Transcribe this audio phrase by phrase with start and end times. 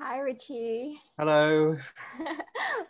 [0.00, 1.76] Hi Richie Hello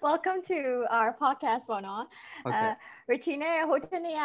[0.03, 0.58] welcome to
[0.96, 2.04] our podcast ပေါ့နော်
[2.45, 2.73] ဟုတ်ကဲ့
[3.11, 4.25] Richie နဲ့ဟိုတနေ့က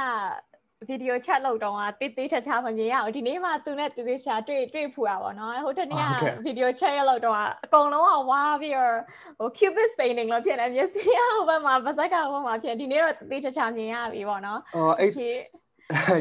[0.90, 6.14] video chat လုပ်တော့ကတိတိချာချာမမြင်ရအောင်ဒီနေ့မှသူနဲ့တိတိချာတွေ့တွေ့ဖူတာပေါ့နော်ဟိုတနေ့က
[6.48, 8.96] video chat ရလုပ်တော့အကုန်လုံးကဝါပြီးတော့
[9.40, 15.28] ဟို cubist painting လို့ဖြစ်နေမျက်စိကဟိုဘက်မှာပါဇက်ကဟိုမှာဖြစ်ဒီနေ့တော့တိတိချာချာမြင်ရပြီပေါ့နော်အော်အဲ့ချီ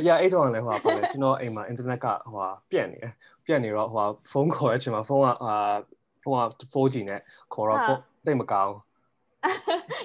[0.07, 3.13] ရအဲ့တော့လည်းဟိုပါလေကျွန်တော်အိမ်မှာ internet ကဟိုဟာပြက်နေတယ်
[3.47, 5.55] ပြက်နေတော့ဟိုဟာဖုန်းခေါ်တဲ့အချိန်မှာဖုန်းကအာ
[6.24, 7.20] ဖုန်းက 4G နဲ့
[7.54, 8.76] ခေါ်တော့ပေါ့တိတ်မကောင်း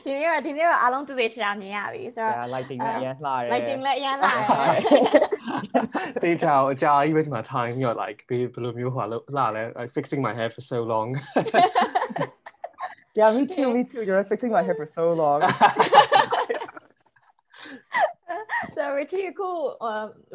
[0.04, 9.16] ဒီနေ့ကဒီနေ့တော့အားလုံးတိတိချာချာမြင်ရပြီဆိုတော့ ဒါ lighting နဲ့အရင်လှတယ် lighting လည်းအရင်လာတယ် တေးချောင်းအကြာကြီးပဲဒီမှာ time ရော like ဘယ်ဘယ်လိုမျိုးဟိုဟာလှ
[9.56, 11.08] လဲ like fixing my hair for so long
[13.18, 15.40] Yeah me too me too you're fixing my hair for so long
[18.77, 19.49] So Richie အခု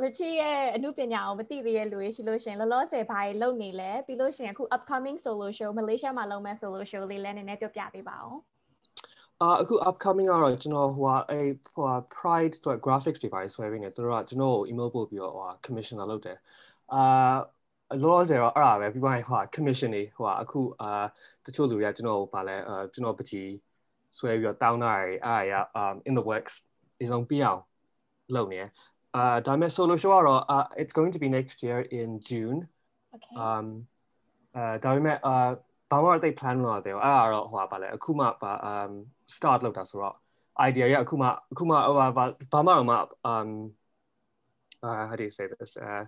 [0.04, 8.36] Richie ရဲ့အမှုပညာကိုမသိသေးတဲ့လူတွေရှိလို့ရှင်လောလောဆယ်ဘာတွေလုပ်နေလဲပြီးလို့ရှင်အခု upcoming solo show Malaysia မှာလုပ်မဲ့ solo show လေးလည်းနည်းနည်းပြောပြပေးပါဦး
[9.40, 16.38] အာအခု upcoming ကတော့ကျွန်တော်ဟိုဟာအဲ့ဟိုဟာ pride ဆို graphics တွေပါဆွဲပြီးနေသူတို့ကကျွန်တော်ကို email ပို့ပြီးတော့ဟိုဟာ commissioner လုပ်တယ်
[16.92, 17.34] အာ
[18.02, 20.90] လောလောဆယ်တော့အဲ့ဒါပဲပြီးသွားရင်ဟိုဟာ commission တွေဟိုဟာအခုအာ
[21.46, 23.48] တချို့လူတွေကကျွန်တော်ကိုဗာလဲအာကျွန်တော်ပကြီး
[24.18, 26.54] ဆွဲပြီးတော့တောင်းတာတွေအားရ um in the works
[26.98, 27.60] ဒီဆုံးပြအောင်
[28.35, 28.69] လုပ်နေတယ်
[29.15, 32.59] အာဒါပေမဲ့ solo show ကတော့ uh, it's going to be next year in June
[33.15, 33.65] okay um
[34.55, 35.35] အဲဒါပေမဲ့အာ
[35.91, 38.91] ဘာမှတိတ် plan လုပ်ရတယ်အဲ့ဒါတော့ဟိုပါလေအခုမှပါ um
[39.35, 40.15] start လုပ်တာဆိုတော့
[40.67, 42.25] idea ရအခုမှအခုမှဟိုဘာဘာ
[42.65, 42.95] မှတော့မှ
[43.31, 43.49] um
[44.87, 46.03] uh how do you say this uh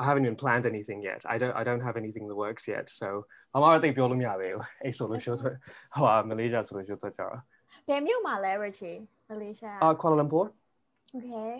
[0.00, 1.20] I haven't even planned anything yet.
[1.34, 2.86] I don't I don't have anything in the works yet.
[3.00, 3.08] So
[3.52, 4.48] ဘာမှတိတ်ပြောလို့မရပဲ
[4.82, 5.52] အဲ့ solo show ဆို
[5.94, 7.26] ဟို Malaysia solo show တော့ကြာ
[7.88, 8.98] ဘယ်မြို့မှာလဲ Richie
[9.30, 10.46] Malaysia အာ Kuala Lumpur
[11.16, 11.52] okay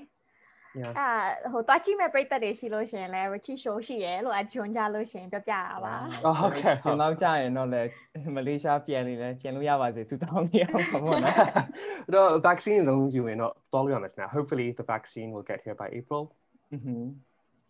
[0.80, 1.08] yeah အာ
[1.52, 5.94] ဟိုတွားကြည့်မဲ့ပြိသက်တွေရှိလို့ရှင်လဲ Richie show ရှိရယ်လို့အဂျွန်ကြလို့ရှင်ပြောပြတာပါ
[6.28, 6.74] Oh, okay.
[6.84, 7.82] ကျွန်တော်ကြာရင်တော့လေ
[8.36, 11.36] မလေးရှားပြန်နေလဲပြန်လို့ရပါစေစူတောင်းနေအောင်ပါဘောနော်
[12.12, 16.22] the vaccine လုံးယူရင်တော့တော်လို့ရမယ်နော် Hopefully the vaccine will get here by April.
[16.74, 16.98] Mhm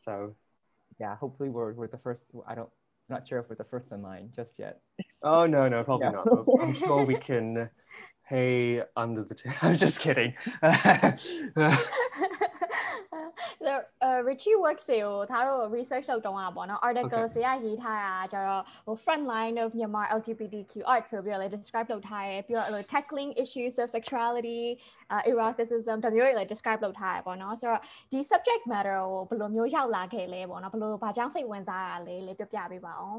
[0.04, 0.12] So
[1.02, 2.72] yeah hopefully we're we're the first I don't
[3.12, 4.74] not sure if we're the first in line just yet
[5.30, 6.18] Oh no, no, probably Yeah.
[6.18, 6.26] not.
[6.34, 7.46] But I'm sure we can
[8.28, 9.34] pay under the.
[9.34, 10.32] T- I'm just kidding.
[13.60, 13.82] ဆိုတော့
[14.28, 21.88] Richie works တွေကိုဒါတို့ research လုပ်တော့တာပေါ့နော် article တွေကရေးထားတာကျတော့ဟို front line of Myanmar LGBTQ art ဆိုပြီးတော့လည်း describe
[21.92, 24.62] လုပ်ထားတယ်ပြီးတော့အဲ့လို tackling issues of sexuality
[25.12, 27.80] uh, eroticism ဒါမျိုးတွေလည်း describe လုပ်ထားတယ်ပေါ့နော်ဆိုတော့
[28.12, 33.18] ဒီ subject matter ကိုဘယ်လိုမျိုးရောက်လာခဲ့လဲပေါ့နော်ဘယ်လိုဘာကြောင့်စိတ်ဝင်စားတာလဲလေးပြောပြပေးပါအောင်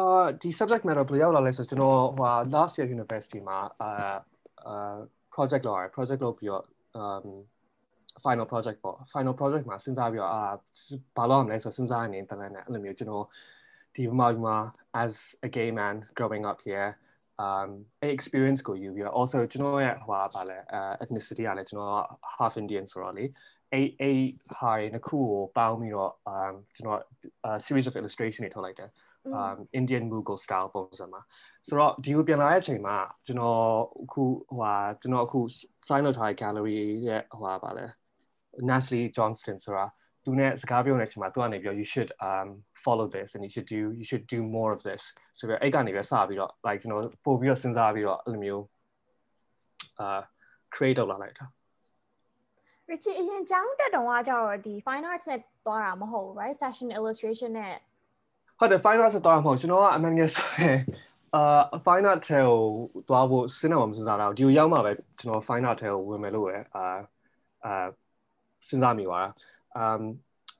[0.00, 4.18] uh, the subject matter ဘယ်လိုရောက်လာလဲဆိုတော့ကျွန်တော်ဟို last year university မှာ uh, uh,
[4.63, 7.43] uh, project lor project 攞俾我誒 um,
[8.21, 10.57] final project 喎，final project 嘛先揸俾我啊，
[11.13, 13.29] 把攞唔嚟就先揸年得啦，你咪要知道
[13.93, 16.95] 點啊嘛，as a gay man growing up here
[17.37, 19.73] a experience go you you also you know
[20.05, 23.33] what uh, ethnicity and you know half Indian sorry
[23.73, 25.91] a a high in a cool bow me
[26.25, 27.01] um you know
[27.43, 28.91] a series of illustration it like that
[29.79, 31.21] Indian Mughal style ပုံစံမှာ
[31.67, 32.95] ဆိုတော့ဒီကိုပြန်လာတဲ့အချိန်မှာ
[33.25, 33.61] ကျွန်တော်
[34.03, 35.39] အခုဟိုဟာကျွန်တော်အခု
[35.87, 37.85] sign up gallery ရဲ့ဟိုဟာပါလဲ
[38.69, 39.85] Nathalie Johnston ဆိုတာ
[40.23, 42.49] သူနဲ့စကားပြောနေတဲ့အချိန်မှာသူကနေပြော you should um
[42.85, 45.03] follow this and you should do you should do more of this.
[45.39, 46.99] ဆိုပြီးအဲ့ကနေပဲစပြီးတော့ like you know
[50.05, 50.21] uh
[50.75, 51.45] create လုပ်လာလိုက်တာ
[52.91, 56.57] Richie အရင်ကျောင်းတက်တုန်းကကျတော့ဒီ fine arts နဲ့သွားတာမဟုတ် right?
[56.61, 57.73] Fashion illustration နဲ့
[58.59, 60.77] ဟုတ်တယ် fine art ဆိုတော့မဟုတ်ကျွန်တော်ကအမှန်တကယ်ဆိုရင်
[61.35, 61.39] အာ
[61.85, 62.59] fine art ထဲကို
[63.07, 66.83] သွားဖို့စဉ်းစားမှမစဉ်းစားတော့ဒီကိုရောက်မှပဲကျွန်တော် fine art ထဲကိုဝင်မယ်လို့ပဲအာ
[67.65, 67.85] အာ
[68.67, 69.29] စဉ်းစားမိသွားတာ
[69.81, 70.01] um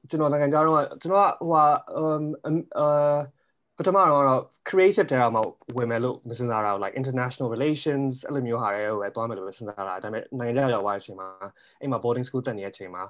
[0.09, 1.65] ကျွန်တော်နိုင်ငံခြားတော့ကျွန်တော်ကဟိုဟာ
[1.99, 2.23] um
[2.77, 3.15] အာ
[3.77, 5.41] ပထမတော့ creative ထဲမှာ
[5.77, 11.27] ဝင်မယ်လို့မစဉ်းစားတာ like international relations အဲ့လိုမျိုးဟာတွေကိုပဲသွားမယ်လို့စဉ်းစားတာဒါပေမဲ့နိုင်ငံခြားရောက်သွားတဲ့အချိန်မှာ
[11.79, 13.03] အိမ်မှာ boarding school တက်နေတဲ့အချိန်မှာ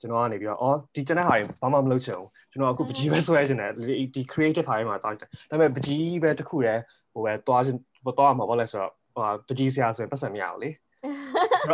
[0.00, 3.72] ကျွန်တော်ကနေပြီးတော့အော်ဒီကျန်တဲ့ဟာတွေဘာမှမလုပ်ချင်ဘူးကျွန်တော်အခုပကြီးပဲဆွဲချင်တယ်
[4.14, 6.80] ဒီ creative ဟာတွေမှာတောင်းတယ်ဒါပေမဲ့ပကြီးပဲတစ်ခုတည်း
[7.12, 7.76] ဟိုပဲသွားချင်
[8.18, 10.70] သွားမှာဘာလဲဆိုတော့ဟိုပကြီးဆရာဆိုရင်ပတ်စံမရဘူးလေ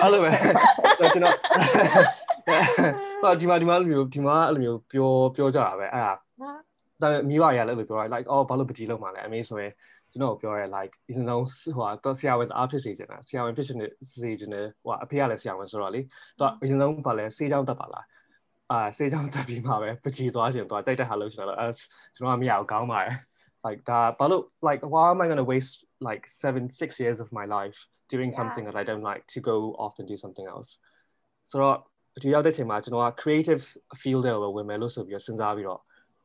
[0.03, 0.31] အဲ့လိုပဲ
[0.99, 1.37] ကျွန်တော်
[3.23, 6.13] ဟောဒီမှာဒီမှာလိုမျိုးဒီမှာအဲ့လိုမျိုးပြောပြောကြတာပဲအဲ့ဒါ
[7.03, 9.73] ဒါပေမဲ့မိဘတွေကလည်းအဲ့လိုပြောတယ် like အော်ဘာလို့ပကြီးလောက်မှာလဲအမေဆိုရင်
[10.12, 11.44] ကျွန်တော်ပြောရဲ like ဒီစံဆုံး
[11.78, 13.86] ဟိုတော့ဆရာဝန်အားဖြစ်စေချင်တာဆရာဝန်ဖြစ်နေ
[14.22, 16.02] စေချင်တယ်ဟိုအဖေကလည်းဆရာဝန်ဆိုတော့လေ
[16.40, 18.06] တော့အရင်ဆုံးဘာလဲစေးချောင်းတက်ပါလား
[18.72, 21.68] အာစေးချောင်းတက်ပြီးမှပဲပကြီးသွားချင်သွားကြိုက်တဲ့ဟာလို့ကျွန်တော်အဲ
[22.16, 23.16] ကျွန်တော်ကမရအောင်ကောင်းပါတယ်
[23.66, 25.76] like that but look like why am i going to waste
[26.10, 27.78] like 7 6 years of my life
[28.14, 28.40] doing Yeah.
[28.40, 30.70] something that i don't like to go off and do something else
[31.52, 31.78] so တော့
[32.24, 33.64] ဒီရောက်တဲ့ချိန်မှာကျွန်တော်က creative
[34.02, 35.82] field တွေဝင်မယ်လို့ဆိုပြီးတော့စဉ်းစားပြီးတော့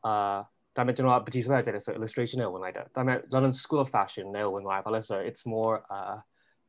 [0.06, 0.36] အာ
[0.76, 6.16] ဒါပေမဲ့ကျွန်တော်ပကြီးစပယ်ကျတဲ့ဆို illustration နဲ့ဝင်လိုက်တာဒါပေမဲ့ London School of Fashion နဲ့ဝင်သွားဘာလဲဆို it's more uh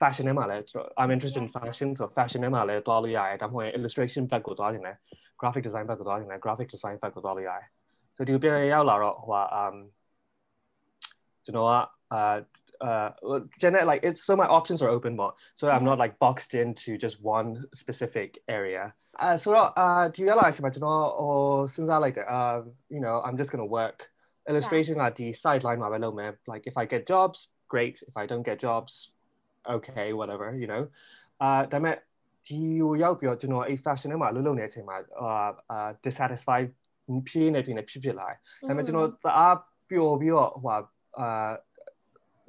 [0.01, 0.63] fashion ထဲမှာလည်း
[1.01, 4.97] I'm interested in fashion so fashion ထဲမှာလည်းတွားလို့ရတယ်ဒါမှမဟုတ် illustration ဘက်ကိုတွားနေတယ်
[5.39, 7.67] graphic design ဘက်ကိုတွားနေတယ် graphic design ဘက်ကိုတွားလို့ရတယ်
[8.15, 9.75] so ဒီပြန်ရောက်လာတော့ဟိုဟာ um
[11.45, 11.73] ကျွန်တော်က
[12.80, 13.10] uh,
[13.58, 15.34] Gen like it's so my options are open more.
[15.54, 15.68] So.
[15.68, 15.86] I'm mm-hmm.
[15.86, 18.94] not like boxed into just one specific area.
[19.18, 23.00] Uh, so, uh, do you like imagine or, or since I like it, uh, you
[23.00, 24.08] know, I'm just gonna work
[24.48, 26.34] illustration at the sideline my man.
[26.46, 28.02] Like if I get jobs, great.
[28.06, 29.10] If I don't get jobs,
[29.68, 30.88] okay, whatever, you know.
[31.40, 32.04] Uh, then met
[32.46, 35.02] do you like to know do not a fashion in my little net in my
[35.20, 36.72] uh, uh dissatisfied.
[37.08, 38.36] Mm, ဖြစ်နေပြင်းဖြစ်ဖြစ်လာတယ်။
[38.68, 39.56] ဒါပေမဲ့ကျွန်တော်တအား
[39.88, 40.76] ပျော်ပြီးတော့ဟိုဟာ
[41.18, 41.22] အ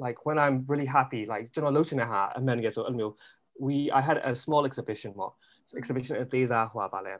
[0.04, 3.14] like when I'm really happy like ကျွန်တော်လှုပ်ချင်တဲ့ဟာအမှန်တကယ်ဆိုအဲ့လိုမျိုး
[3.64, 5.32] we I had a small exhibition ပေါ့
[5.80, 7.12] exhibition အသေးစားဟိုပါလဲ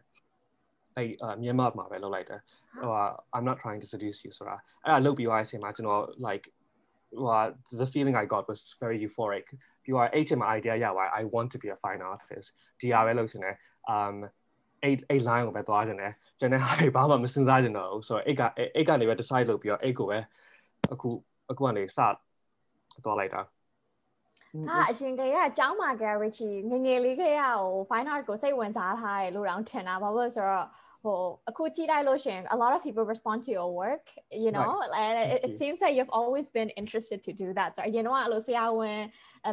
[0.97, 1.09] အဲ့
[1.43, 2.41] မြန်မာမှာပဲလုပ်လိုက်တယ်
[2.81, 2.91] ဟို
[3.35, 6.45] I'm not trying to seduce you ဆိုတာအဲ့ဒါလုပ်ပြီးသွားတဲ့အချိန်မှာကျွန်တော် like
[7.13, 9.45] well, the feeling I got was very euphoric.
[9.85, 12.53] You are eight in my idea, yeah, why I want to be a fine artist.
[12.83, 13.19] DRL
[13.89, 14.29] um
[14.83, 18.43] eight eight line ကိုပဲသွားကြတယ်။ကျွန်တော်ဟာဘာမှမစဉ်းစားကြတော့ဘူး။ဆိုတော့အိတ်က
[18.77, 20.19] အိတ်ကနေပဲ decide လုပ်ပြီးတော့အိတ်ကိုပဲ
[20.93, 21.09] အခု
[21.51, 21.99] အခုကနေစ
[22.98, 30.68] ထွက်သွားလိုက်တာဟာအရင်ကတည်းကအကြောင်းမှာကရီချီငငယ်လေးကတည်းကဟို fine art ကိုစိတ်ဝင်စားထားတယ်လို့တောင်ထင်တာဘာလို့ဆိုတော့
[31.04, 34.06] ဟိုအခုကြည့်လိုက်လို့ရှင် a lot of people respond to your work
[34.44, 35.04] you know right.
[35.04, 37.88] and it, it seems that you've always been interested to do that so you know
[37.88, 39.00] အရင်တော့အဲ့လိုဆရာဝန်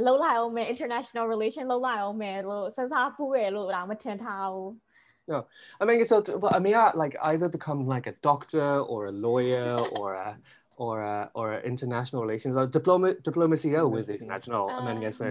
[0.06, 4.73] လှုပ်လိုက်အောင်မယ် international relation လှုပ်လိုက်အောင်မယ်လို့စဉ်းစားဖူးရလို့တောင်မထင်ထားဘူး
[5.26, 5.47] No,
[5.81, 9.14] I mean, so to, but I mean, like either become like a doctor or a
[9.26, 10.38] lawyer or a
[10.86, 15.30] or uh, or international relations or diploma diplomacy ကိုဝင်စီနေတာကျွန်တော်အမှန်တကယ်ဆို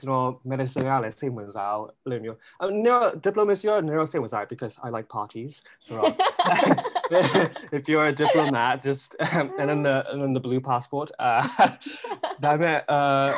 [0.00, 1.78] ကျွန်တော် medicine ကလည်းစိတ်ဝင်စား
[2.10, 2.38] လို့မျိုး
[2.86, 2.96] no
[3.26, 5.54] diplomacy ရော neuro စိတ်ဝင်စား because I like parties
[5.86, 5.94] so
[7.76, 11.42] if you're a diplomat just um, and then the and then the blue passport uh
[12.44, 13.28] ဒါပေမဲ့ uh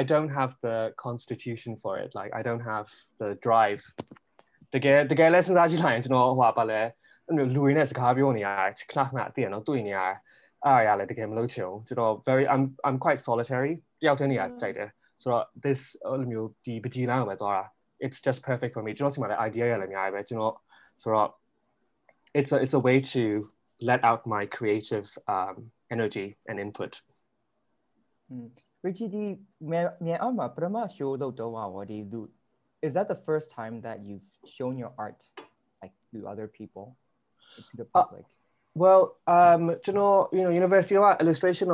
[0.00, 2.86] I don't have the constitution for it like I don't have
[3.20, 3.82] the drive
[4.74, 6.80] တကယ်တကယ်လဲစဉ်းစားကြည့်လိုက်ရင်ကျွန်တော်ဟိုပါလဲ
[7.26, 8.48] အဲ့လိုလူရင်းနဲ့စကားပြောနေရ
[8.90, 10.00] ခဏခဏသိရနော်တွေ့နေရ
[10.64, 14.88] အဲ့အရာလည်းတကယ်မလုပ်ချင်ဘူးကျွန်တော် very I'm I'm quite solitary တယောက်တည်းနေရကြိုက်တယ်
[15.22, 17.64] ဆိုတော့ this အဲ့လိုမျိုးဒီပကြီးလမ်းကိုပဲသွားတာ
[18.04, 20.54] it's just perfect for me ကျွန်တော်စီမှာလည်း idea ရလည်းအများကြီးပဲကျွန်တော်
[21.02, 21.28] ဆိုတော့
[22.38, 23.22] it's a it's a way to
[23.88, 25.56] let out my creative um
[25.94, 26.92] energy and input
[28.86, 29.24] Richie ဒီ
[29.70, 32.20] မြန်အောင်မှာပထမ show လုပ်တော့ဟောဒီလူ
[32.86, 35.20] is that the first time that you've shown your art
[35.80, 36.86] like to other people
[37.70, 38.24] to the public?
[38.24, 38.28] Uh,
[38.74, 41.68] well, um, you know, you know, university illustration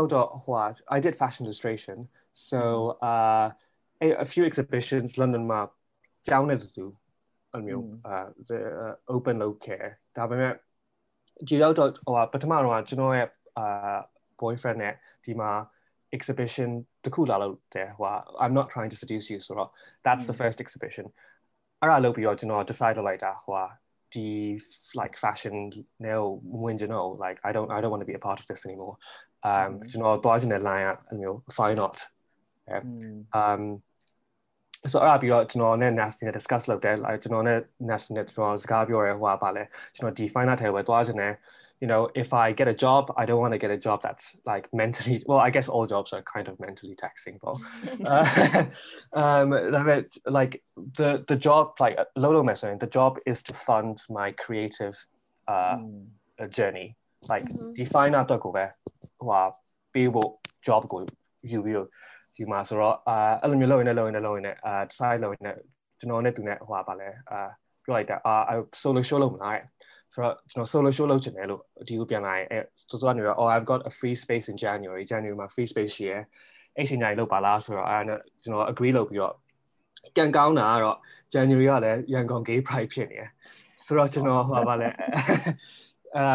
[0.47, 2.08] what I did fashion illustration.
[2.32, 3.06] So mm.
[3.06, 3.53] uh,
[4.00, 5.73] a, a few exhibitions, London map,
[6.26, 6.97] down as do,
[7.55, 8.00] I mean, mm.
[8.05, 9.91] uh, the uh, open low care.
[10.17, 10.53] ဒါပေမဲ့
[11.49, 13.99] ဒီရောက်တော့ဟိုပထမတော့ကျွန်တော်ရဲ့အာ
[14.41, 14.94] boyfriend နဲ့
[15.25, 15.50] ဒီမှာ
[16.17, 16.70] exhibition
[17.05, 18.08] တခုလာလို့တယ်ဟို
[18.44, 19.70] I'm not trying to seduce you ဆိုတော့
[20.06, 20.41] that's the mm.
[20.41, 21.06] first exhibition
[21.81, 23.64] အဲ့ဒါလုပ်ပြီးတော့ကျွန်တော် decide လုပ်လိုက်တာဟို
[24.12, 24.61] the
[24.94, 25.55] like fashion
[25.99, 28.47] now when you know like I don't I don't want to be a part of
[28.47, 28.97] this anymore
[29.50, 31.99] um you know သွားခြင်းနဲ့ line အမျိုး fine art
[33.41, 33.62] um
[34.93, 37.58] so အဲ့ပြီးတော့ကျွန်တော်နဲ့ national နဲ့ discuss လုပ်တယ် like ကျွန်တော်နဲ့
[37.91, 39.62] national နဲ့ကျွန်တော်စကားပြောရဲဟိုပါလဲ
[39.94, 41.35] ကျွန်တော်ဒီ fine art ထဲဝယ်သွားခြင်းနဲ့
[41.81, 44.37] you know, if I get a job, I don't want to get a job that's
[44.47, 47.56] like mentally, well, I guess all jobs are kind of mentally taxing, but
[48.06, 48.65] uh,
[49.13, 49.51] um,
[50.39, 50.63] like
[50.96, 54.96] the, the job, like Lolo mentioned, the job is to fund my creative
[55.48, 56.51] uh, mm.
[56.51, 56.96] journey.
[57.29, 57.75] Like mm-hmm.
[57.75, 58.39] define out the
[59.20, 59.53] wow,
[59.93, 61.06] be able job go
[61.43, 61.89] you will
[62.40, 65.52] you must ဆိုတော့အာအဲ့လိုမျိုးလုပ်နေလုပ်နေလုပ်နေအာ side လုပ်နေ
[66.00, 67.40] ကျွန်တော်နဲ့သူနဲ့ဟိုပါလဲအာ
[67.85, 69.59] ပြောလိုက်တာအာ solo show လုပ်မလား
[70.14, 72.59] ဆိုတော့ကျွန်တော် solo show လုပ်ချင်တယ်လို့ဒီကိုပြန်လာရင်အဲ
[72.90, 76.21] စောစောကနေတော့ oh I've got a free space in January January မှာ free space ရှိရယ်
[76.78, 78.00] အဲ့ချိန်တိုင်းလုပ်ပါလားဆိုတော့အဲ
[78.44, 79.33] ကျွန်တော် agree လုပ်ပြီးတော့
[80.18, 80.97] ကန်ကောင်းတာကတော့
[81.33, 83.30] January ကလည်းရန်ကုန် gay pride ဖြစ်နေတယ်
[83.85, 84.90] ဆိုတော့ကျွန်တော်ဟိုပါလဲ
[86.16, 86.26] အဲ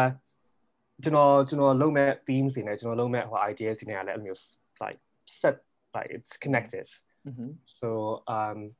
[1.03, 4.41] ကျွန်တော်ကျွန်တော်လုပ်မဲ့ themes တွေနဲ့ကျွန်တော်လုပ်မဲ့ဟို ideas တွေနဲ့လည်းအဲ့လိုမျိုး
[4.83, 4.99] like
[5.41, 5.55] set
[5.97, 6.87] like it's connected.
[7.27, 7.51] Mm-hmm.
[7.65, 8.71] So um,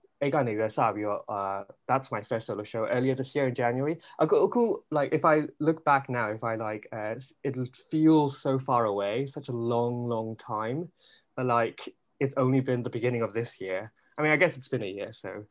[1.88, 3.97] that's my first solo show earlier this year in January.
[4.19, 7.57] I go, like if I look back now, if I like, uh, it
[7.91, 10.89] feels so far away, such a long, long time,
[11.36, 13.91] but like it's only been the beginning of this year.
[14.17, 15.45] I mean, I guess it's been a year, so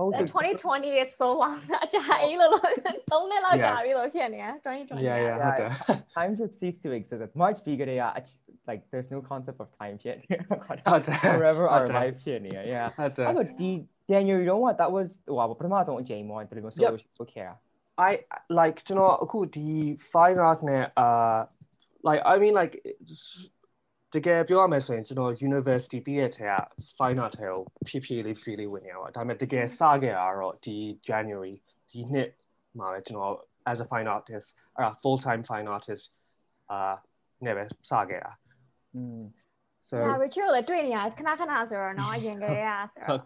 [0.00, 5.70] also 2020 it's so long အကြာကြီးလို့လို့3 နှစ်လောက်ကြာပြီလို့ဖြစ်နေတယ်2020 yeah yeah ဟုတ်တယ်
[6.16, 8.02] time just cease to exist March ပြီးကြရ
[8.68, 10.26] like there's no concept of time ဖြစ်နေ
[11.38, 13.70] forever our life ဖြစ်နေ yeah ဟုတ်တယ်အဲ့ဆိုဒီ
[14.12, 17.54] January တော့ that was ဟိုပထမဆုံးအချိန်ပေါ့ဒီလိုမျိုး solo လုပ်ခဲ့တာ
[18.08, 18.10] I
[18.60, 19.66] like ကျွန်တော်အခုဒီ
[20.12, 21.40] fine art နဲ့ uh
[22.08, 22.72] like I mean like
[24.14, 26.52] တကယ်ပြောရမယ်ဆိုရင်ကျွန်တော် university တည့်ရတဲ့
[26.98, 30.76] fine art ထဲကိုဖြည်းဖြည်းလေးဖြည်းလေးဝင်နေရပါဒါပေမဲ့တကယ်စခဲ့တာတော့ဒီ
[31.08, 31.54] January
[31.90, 32.30] ဒီနှစ်
[32.78, 33.34] မှာပဲကျွန်တော်
[33.70, 36.10] as a fine artist အဲ့ဒါ full time fine artist
[36.70, 36.94] အာ
[37.44, 38.32] နဲ့ပဲစခဲ့တာ
[38.94, 39.20] อืม
[39.88, 43.20] so yeah Richard လည်းတွေ့နေရခဏခဏဆိုတော့เนาะအရင်ကတည်းကဆိုတော့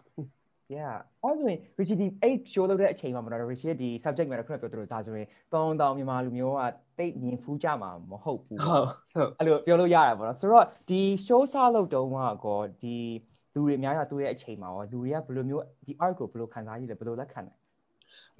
[0.75, 6.63] yeah အဲ့ဆိုရင် Richie ဒီအဲ့ show လုပ်တဲ့အချိန်မှာမတော် Richie ဒီ subject matter ခုနပြောသလိုဒါဆိုရင်တောင်းတောင်းမြန်မာလူမျိုးက
[6.97, 12.11] တိတ်မြင်ဖူးကြမှာမဟုတ်ဘူးဟုတ်ဟုတ်အဲ့လိုပြောလို့ရတာပေါ့နော်ဆိုတော့ဒီ show စလုပ်တုန်း
[12.45, 12.97] ကောဒီ
[13.53, 17.53] လူတွေအများကြီးတွေ့တဲ့အချိန်မှာရောလူတွေကဘယ်လိုမျိုးဒီ art ကိုဘယ်လိုခံစားရလဲဘယ်လိုလက်ခံလဲ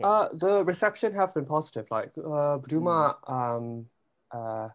[0.09, 2.95] Uh the reception have been positive like uh ဘယ်သူမှ
[3.37, 3.63] um
[4.37, 4.67] uh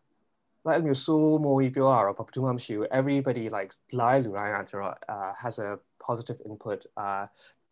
[0.67, 5.71] like မျိုးဆိုးမိုးကြီးပြောရတော့ဘာမှမရှိဘူး everybody like လာလူတိုင်းကကျတော့ uh has a
[6.07, 7.25] positive input uh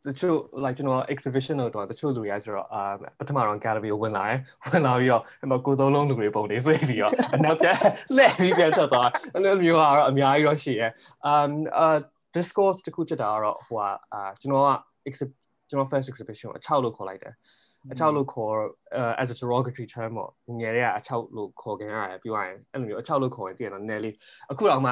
[0.07, 2.81] တချို့ like ကျွန်တော် exhibition တော့တချို့လူတွေကဆိုတော့အာ
[3.19, 4.39] ပထမတော့ gallery ကိုဝင်လာတယ်
[4.69, 7.77] ဝင်လာပြီးတော့အမကိုသုံးလုံးလူတွေပုံတွေဆွဲပြီးတော့အနောက်ပြန်
[8.15, 10.91] လှည့်ပြီးပြန်ထွက်သွားအဲ့လိုမျိုးကတော့အများကြီးတော့ရှိရယ်
[11.31, 11.51] um
[11.83, 11.97] uh
[12.35, 13.77] discourse တခုဖြစ်တာကတော့ဟို
[14.13, 14.69] อ่าကျွန်တော်က
[15.69, 17.33] ကျွန်တော် first exhibition အချောက်လို့ခေါ်လိုက်တယ်
[17.91, 18.53] အချောက်လို့ခေါ်
[19.21, 24.15] as a derogatory term ပေါ့ငယ်တဲ့အချောက်လို့ခေါ်ခင်ရတယ်ပြောရရင်အဲ့လိုမျိုးအချောက်လို့ခေါ်ရင်တည်ရတော့နည်းလေး
[24.51, 24.91] အခုတော့မှ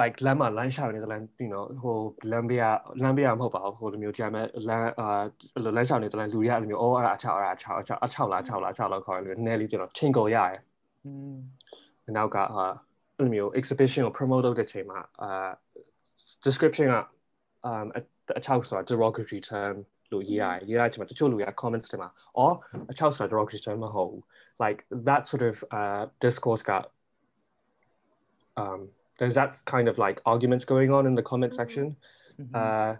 [0.00, 1.96] like လမ်းမှာ line ရှောက်နေတဲ့ line ဒီနော်ဟို
[2.30, 2.64] လမ်းဘေးက
[3.02, 5.08] လမ်းဘေးကမဟုတ်ပါဘူးဟိုလိုမျိုးကြာမဲ့လမ်းအာ
[5.64, 10.54] လို line ရှောက်နေတဲ့ line လူတွေကအဲ့လိုမျိုးအော်အဲ့ဒါအချောက်အဲ့ဒါအချောက်အချောက်အချောက်လားအချောက်လားအချောက်လားခေါ်တယ်နည်းလေးကျွန်တော်ချင်းကိုရရ
[11.04, 11.36] อืม
[12.16, 12.66] နောက်ကဟာ
[13.18, 15.50] အဲ့လိုမျိုး exhibition ကို promote လုပ်တဲ့ချိန်မှာအာ
[16.46, 16.96] description က
[17.70, 17.86] um
[18.38, 19.74] အချောက်ဆိုတာ derogatory term
[20.12, 22.54] လို့ရေးရတယ်ရေးရချင်မှာတချို့လူတွေက comments တွေမှာအော်
[22.90, 24.22] အချောက်ဆိုတာ derogatory term မဟုတ်ဘူး
[24.64, 26.84] like that sort of uh discourse got
[28.62, 28.80] um
[29.21, 31.95] there's that kind of like arguments going on in the comment section
[32.39, 32.55] mm-hmm.
[32.55, 32.95] uh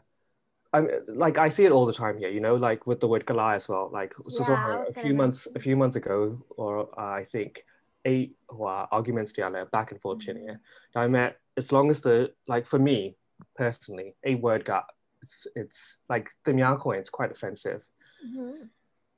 [0.73, 3.25] I'm like I see it all the time here, you know, like with the word
[3.25, 3.89] Gala as well.
[3.91, 7.65] Like so, so a few months a few months ago, or uh, I think
[8.05, 10.39] eight uh, arguments together back and forth mm-hmm.
[10.39, 10.61] here.
[10.95, 13.17] I met as long as the like for me
[13.57, 14.85] personally, a word got
[15.21, 17.83] it's it's like the Miyako it's quite offensive.
[18.25, 18.63] Mm-hmm.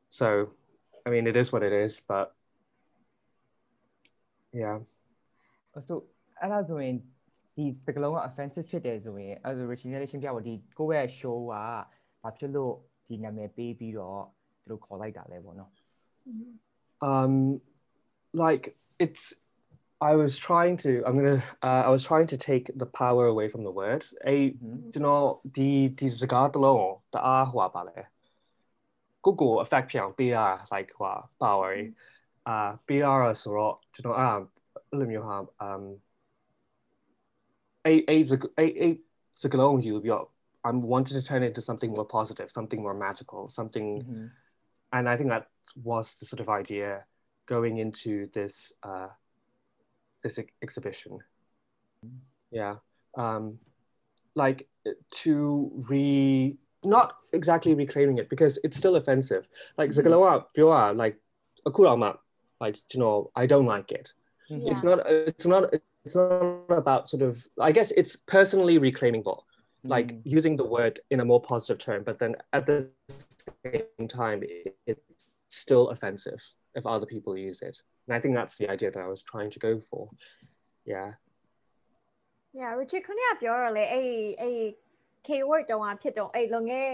[0.10, 0.52] So,
[1.06, 2.34] I mean, it is what it is, but
[4.52, 4.80] yeah.
[5.80, 6.06] So
[6.43, 6.95] အဲ့ဒါဆိုရင်
[7.57, 11.55] ဒီစကလုံးက offensive ဖြစ်တယ်ဆိုရင်အဲ့ဒါ original ရှင်းပြဖို့ဒီကိုယ့်ရဲ့ show က
[12.23, 12.75] ဘာဖြစ်လို့
[13.09, 14.23] ဒီနာမည်ပေးပြီးတော့
[14.61, 15.71] သူတို့ခေါ်လိုက်တာလဲပေါ့နော်
[17.11, 17.35] um
[18.45, 18.65] like
[19.05, 19.25] it's
[20.11, 23.47] I was trying to I'm gonna uh, I was trying to take the power away
[23.53, 24.37] from the word အဲ
[24.93, 25.27] ကျွန်တော်
[25.57, 25.69] ဒီ
[25.99, 27.99] ဒီစကားတစ်လုံးတအားဟွာပါလေ
[29.25, 30.37] ကိုကို effect ဖြစ်အောင်ပေးရ
[30.73, 31.73] like ဟွာ power
[32.49, 33.07] အာပေးရ
[33.43, 34.33] ဆိုတော့ကျွန်တော်အဲ့
[34.91, 35.37] အဲ့လိုမျိုးဟာ
[35.69, 35.83] um
[37.86, 38.24] a a
[38.60, 39.00] a
[39.40, 40.00] to glow you
[40.64, 40.72] I
[41.18, 44.26] to turn it into something more positive, something more magical, something, mm-hmm.
[44.94, 45.48] and I think that
[45.84, 47.04] was the sort of idea
[47.46, 49.08] going into this uh,
[50.22, 51.20] this ex- exhibition.
[52.52, 52.76] Yeah,
[53.18, 53.60] um,
[54.36, 54.68] like
[55.12, 59.48] to re not exactly reclaiming it because it's still offensive.
[59.78, 61.72] Like Zagalawa Pyoa, like mm-hmm.
[61.72, 62.18] Akurama,
[62.62, 64.14] like you know, I don't like it.
[64.50, 64.66] Mm-hmm.
[64.66, 64.72] Yeah.
[64.72, 65.00] It's not.
[65.06, 65.74] It's not
[66.05, 69.45] it's not about sort of I guess it's personally reclaiming ball.
[69.85, 70.23] Like mm.
[70.25, 72.91] using the word in a more positive term, but then at the
[73.65, 76.41] same time it, it's still offensive
[76.75, 77.81] if other people use it.
[78.07, 80.09] And I think that's the idea that I was trying to go for.
[80.85, 81.13] Yeah.
[82.59, 84.07] Yeah, Richard ခုနကပြောတော့လေအဲ့
[84.41, 84.59] အဲ့
[85.27, 86.89] keyword တုံးကဖြစ်တော့အဲ့လွန်ခဲ့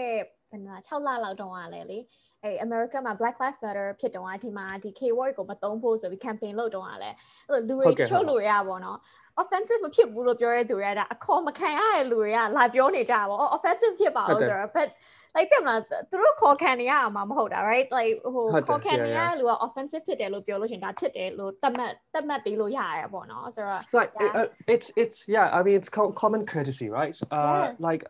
[0.49, 1.99] ဘယ်နာ6လလောက်တုံးကလေလေ
[2.44, 7.10] အဲ့ America မှာ Black Lives Matter ဖြစ်တော့ဒီမှာဒီ keyword ကိုမသုံးဖို့ဆိုပြီး campaign လုပ်တော့လဲ
[7.48, 8.98] အဲ့လူတွေချို့လူတွေကပေါ့နော်
[9.42, 14.88] offensive မဖြစ်ဘူးလို့ပြောရတဲ့သူတွေကဒါအခေါ်မခံရတဲ့လူတွေကလာပြောနေကြပါဘော offensive ဖြစ်ပါလို့ဆိုတော့ but
[15.36, 15.80] like တင်မလား
[16.10, 24.72] သူတို့ခေါ်ခံနေရမှာမဟုတ်တာ right like ဟိုခေါ်ခံနေရလူက offensive ဖြစ်တယ်လို့ပြောလို့ရှင်ဒါဖြစ်တယ်လို့သတ်မှတ်သတ်မှတ်ပေးလို့ရရပေါ့နော်ဆိုတော့ like yeah.
[24.74, 27.78] it's it's yeah i mean it's called common courtesy right uh yes.
[27.88, 28.02] like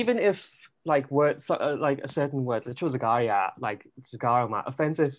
[0.00, 0.36] even if
[0.88, 5.18] like word so, uh, like a certain word，做自家嘢，like 自家嘛，offensive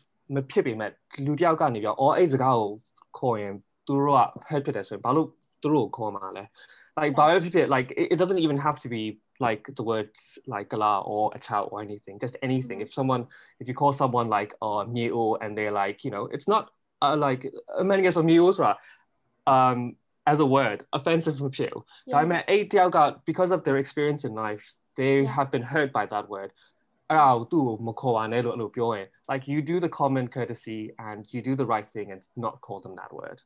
[1.95, 2.79] or A 自家有
[3.11, 6.49] call 人，都如話 head 偏啲，巴魯都如 ko 嘛咧
[6.95, 7.67] ，like le.
[7.67, 11.69] like it, it doesn't even have to be like the words like gala or achao
[11.71, 12.79] or anything, just anything.
[12.79, 12.87] Mm -hmm.
[12.87, 13.27] If someone
[13.59, 16.69] if you call someone like oh, uh mio and they're like you know it's not
[17.01, 18.51] uh, like uh, many guess of mio
[19.45, 19.95] um
[20.25, 21.85] as a word offensive from you.
[22.07, 22.69] mean, I mean, eight
[23.25, 26.51] because of their experience in life they have been hurt by that word.
[27.09, 27.33] Ah,
[29.29, 32.81] like you do the common courtesy and you do the right thing and not call
[32.81, 33.41] them that word.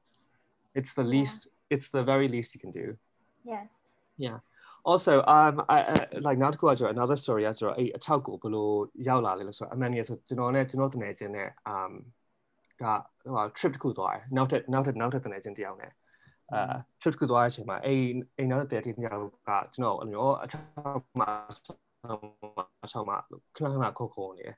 [0.74, 1.76] It's the least, yeah.
[1.78, 2.98] it's the very least you can do.
[3.46, 3.72] Yes.
[4.18, 4.40] Yeah.
[4.84, 9.38] Also, um, I, I, like Nadku Ajura, another story Ajura, a eh, Chauku Bulu Yaula
[9.38, 12.04] Lila so I mean yes, Dinone, Dinotanajan, um,
[12.80, 15.90] got well, trip to Kudoi, noted, noted, noted the Najin Dione.
[16.54, 16.62] အဲ
[17.02, 18.00] trip တစ်ခုသွားတဲ့အချိန်မှာအဲ့
[18.38, 21.30] အဲ့နောက်တဲ့တယောက်ကကျွန်တော်အဲ့လိုအချောက်မှာ
[22.86, 23.18] အချောက်မှာ
[23.56, 24.58] ခဏခဏခုတ်ခုံနေတယ်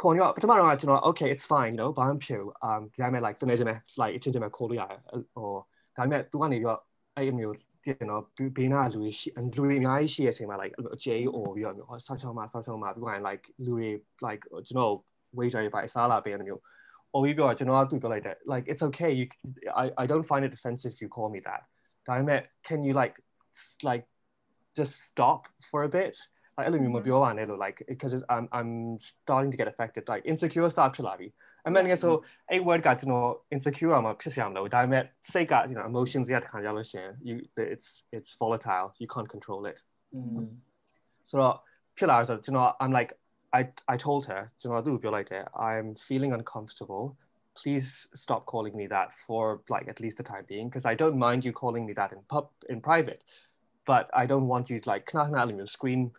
[0.00, 5.00] ခေါ်ရပထမတော့ကျွန်တော် okay it's fine you know ဘာမှမဖြစ်ဘူး um ဒါပေမဲ့ like တနေချင်းပဲ like အချင်းချင်းပဲခေါ်လို့ရတယ်
[5.34, 5.50] ဟို
[5.96, 6.80] ဒါပေမဲ့ तू ကနေပြီးတော့
[7.16, 8.22] အဲ့အမျိုးတင်တော့
[8.56, 13.88] ဘေးနာလူတွေရှိလူတွေအများကြီးရှိတဲ့အချိန်မှာ like အကျဲအော်ပြီးတော့မျိုးဆောက်ချောင်းမှာဆောက်ချောင်းမှာပြီးတော့ like လူတွေ
[14.26, 14.92] like ကျွန်တော်
[15.38, 16.62] wage တွေပါစားလာပေးတယ်မျိုး
[17.13, 19.25] အော်ပြီးတော့ကျွန်တော်ကသူပြောလိုက်တယ် like it's okay you
[19.83, 21.61] I I don't find it offensive if you call me that
[22.07, 23.15] ဒါပေမဲ့ can you like
[23.89, 24.03] like
[24.77, 26.15] just stop for a bit
[26.57, 28.71] like အဲ့လိုမျိုးမပြောပါနဲ့လို့ like because I'm I'm
[29.21, 31.27] starting to get affected like insecure start ဖြစ်လာပြီ
[31.67, 32.13] အမှန်တကယ်ဆို
[32.49, 37.35] အဲ့ word ကကျွန်တော် insecure မှာဖြစ်စရာမလိုဒါပေမဲ့စိတ်က you know emotions ရတဲ့ခါကြလို့ရှင် you
[37.73, 39.77] it's it's volatile you can't control it
[41.29, 41.55] ဆိုတော့
[41.97, 43.11] ဖြစ်လာဆိုကျွန်တော် I'm like
[43.52, 44.50] I, I told her,
[45.58, 47.16] I'm feeling uncomfortable.
[47.56, 51.18] Please stop calling me that for like at least the time being, because I don't
[51.18, 53.24] mind you calling me that in pub in private,
[53.86, 55.10] but I don't want you to like
[55.66, 56.12] scream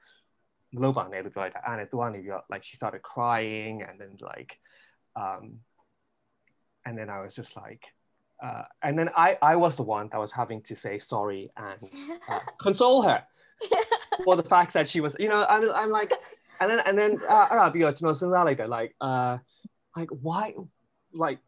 [2.49, 4.59] like she started crying and then like
[5.15, 5.59] um
[6.85, 7.83] and then I was just like
[8.41, 11.89] uh, and then I, I was the one that was having to say sorry and
[12.29, 13.23] uh, console her
[14.23, 16.13] for the fact that she was you know I'm, I'm like
[16.60, 19.38] and then and then uh, you know, like like uh,
[19.96, 20.54] like why,
[21.12, 21.38] like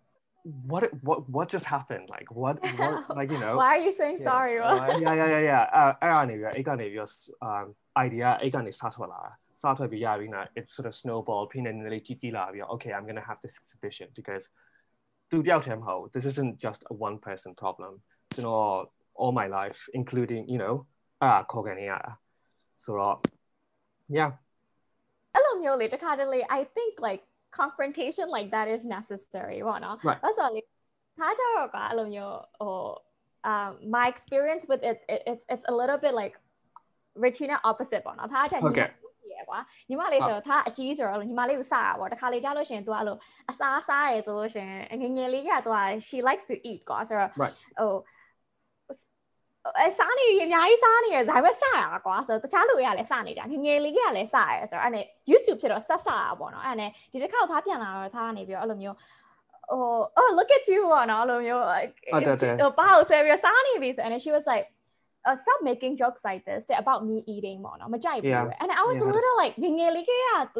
[0.46, 4.16] what what what just happened like what, what like you know why are you saying
[4.18, 7.08] yeah, sorry yeah yeah yeah yeah uh အဲ့အနေပြီးအဲ့ကနေပြီး
[7.48, 7.66] um
[8.04, 14.44] idea အဲ့ကနေစထွက်လာတာစထွက်ပြီးရပြီးနာ it sort of snowball ဖိနေနေလေးကြီးကြီးလာပြီး okay I'm going to have this exhibition because
[15.30, 17.92] သူတယောက်တည်းမဟုတ် this isn't just a one person problem
[18.34, 18.70] ကျွန်တော်
[19.20, 20.74] all my life including you know
[21.22, 22.12] အာခေါ်ကနေရတာ
[22.84, 23.16] ဆိုတော့
[24.16, 24.30] yeah
[25.34, 27.22] အဲ့လိုမျိုးလေတခါတလေ I think like
[27.60, 30.60] confrontation like that is necessary ပေါ့နော်အဲ့ဆိုလေ
[31.18, 32.76] ထားကြတော့ကအဲ့လိုမျိုးဟို
[33.50, 36.34] um my experience with it, it it's it's a little bit like
[37.24, 38.60] Regina opposite ပေါ့နော်ထားကြညီ
[39.38, 43.16] ရကွာညီမလေးဆိုတော့ထားအကြီးဆိုတော့ညီမလေးကိုစတာပေါ့တခါလေကြားလို့ရှင် तू အဲ့လို
[43.50, 44.68] အစားစားရဲဆိုလို့ရှင်
[45.00, 45.70] ငငယ်လေးက तू
[46.08, 47.92] she likes to eat ကွာဆိုတော့ဟို
[49.78, 58.96] အဲစားနေအများကြီးစားနေရဒါပေမဲ့စရကွာဆိုတော့တခြားလူတွေကလည်းစနေကြငငယ်လေးကလည်းစရဆိုတော့အဲ့နဲ့ used to ဖြစ်တော့ဆက်စရပေါ့နော်အဲ့နဲ့ဒီတစ်ခေါက်သားပြန်လာတော့သားနေပြီးတော့အဲ့လိုမျိုး
[59.70, 59.82] ဟို
[60.18, 64.66] oh look at you ပေါ့နော်အဲ့လိုမျိုးဘာလို့ဆယ်ပြီးစားနေပြီဆို and she was like
[65.28, 69.36] uh, stop making jokes like this about me eating ပေါ့နော်မကြိုက်ဘူး and I was a little
[69.42, 70.12] like ငငယ်လေးက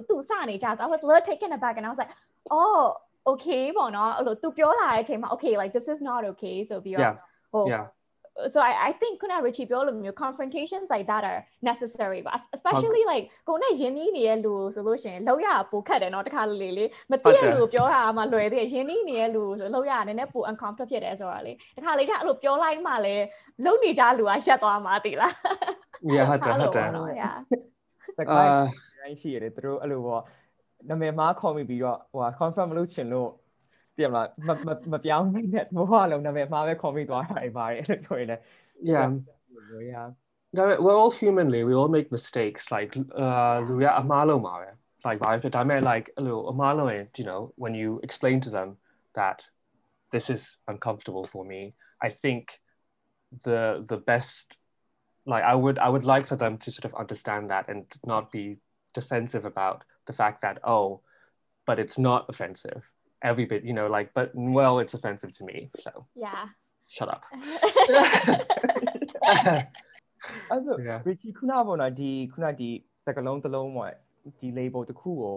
[0.09, 2.13] သူစနေကြဆို I was a little taken aback and I was like
[2.59, 2.83] oh
[3.31, 7.15] okay ပေါ့နော်အဲ့လိုသူပြောလာတဲ့အချိန်မှာ okay like this is not okay ဆိုပြီးတော့
[7.53, 7.65] ဟို
[8.53, 13.25] so I I think ခုန Richie ပြောလို့မျိုး confrontations like that are necessary but especially like
[13.49, 23.25] ကိုနဲ့ယဉ်နီးနေတဲ့လူဆိုလို့ရှိရင်လောက်ရပိုခက်တယ်เนาะတခါလေလေမသိတဲ့လူပြောတာမှလွယ်သေးတယ်ယဉ်နီးနေတဲ့လူဆိုလောက်ရနည်းနည်းပို uncomfortable ဖြစ်တယ်ဆိုတာလေတခါလေကအဲ့လိုပြောလိုက်မှလည်း
[23.65, 25.33] လုံနေကြလူကရက်သွားမှာတိလား
[26.15, 26.89] Yeah ဟုတ်တယ်ဟုတ်တယ်
[27.23, 27.37] Yeah
[28.19, 28.43] တခါ
[29.01, 30.23] ရိုင်းရှိရတယ်သူတို့အဲ့လိုပေါ့
[30.89, 33.31] နာမည်မှားခေါ်မိပြီးတော့ဟို confirm မလုပ်ချင်လို့
[34.01, 34.51] ပြမလားမ
[34.93, 38.43] မပြောင်းနိုင်တဲ့ဘဝလုံးနာမည်မှားပဲခေါ်မိသွားတာတွေပါတယ်အဲ့လိုပြောရင်လည်း
[38.91, 39.07] yeah
[39.93, 40.09] yeah
[40.57, 42.91] no, we're all humanly we all make mistakes like
[43.25, 44.69] uh လူရအမှားလုံးပါပဲ
[45.07, 48.69] like ဘာဖြစ်ဒါပေမဲ့ like အဲ့လိုအမှားလုံးရင် you know when you explain to them
[49.19, 49.39] that
[50.15, 51.63] this is uncomfortable for me
[52.07, 52.43] i think
[53.47, 53.61] the
[53.93, 54.45] the best
[55.33, 58.25] like i would i would like for them to sort of understand that and not
[58.37, 58.45] be
[58.99, 60.89] defensive about the fact that oh
[61.69, 62.83] but it's not offensive
[63.23, 65.71] every bit, you know, like, but well, it's offensive to me.
[65.79, 66.45] So yeah.
[66.89, 67.23] Shut up.
[70.51, 70.75] အဲ့ဒါ
[71.09, 72.71] Richie ခုနကပေါ့နော်ဒီခုနဒီ
[73.07, 73.93] စကလုံးတစ်လုံးပေါ့
[74.41, 75.37] ဒီ label တစ်ခုကို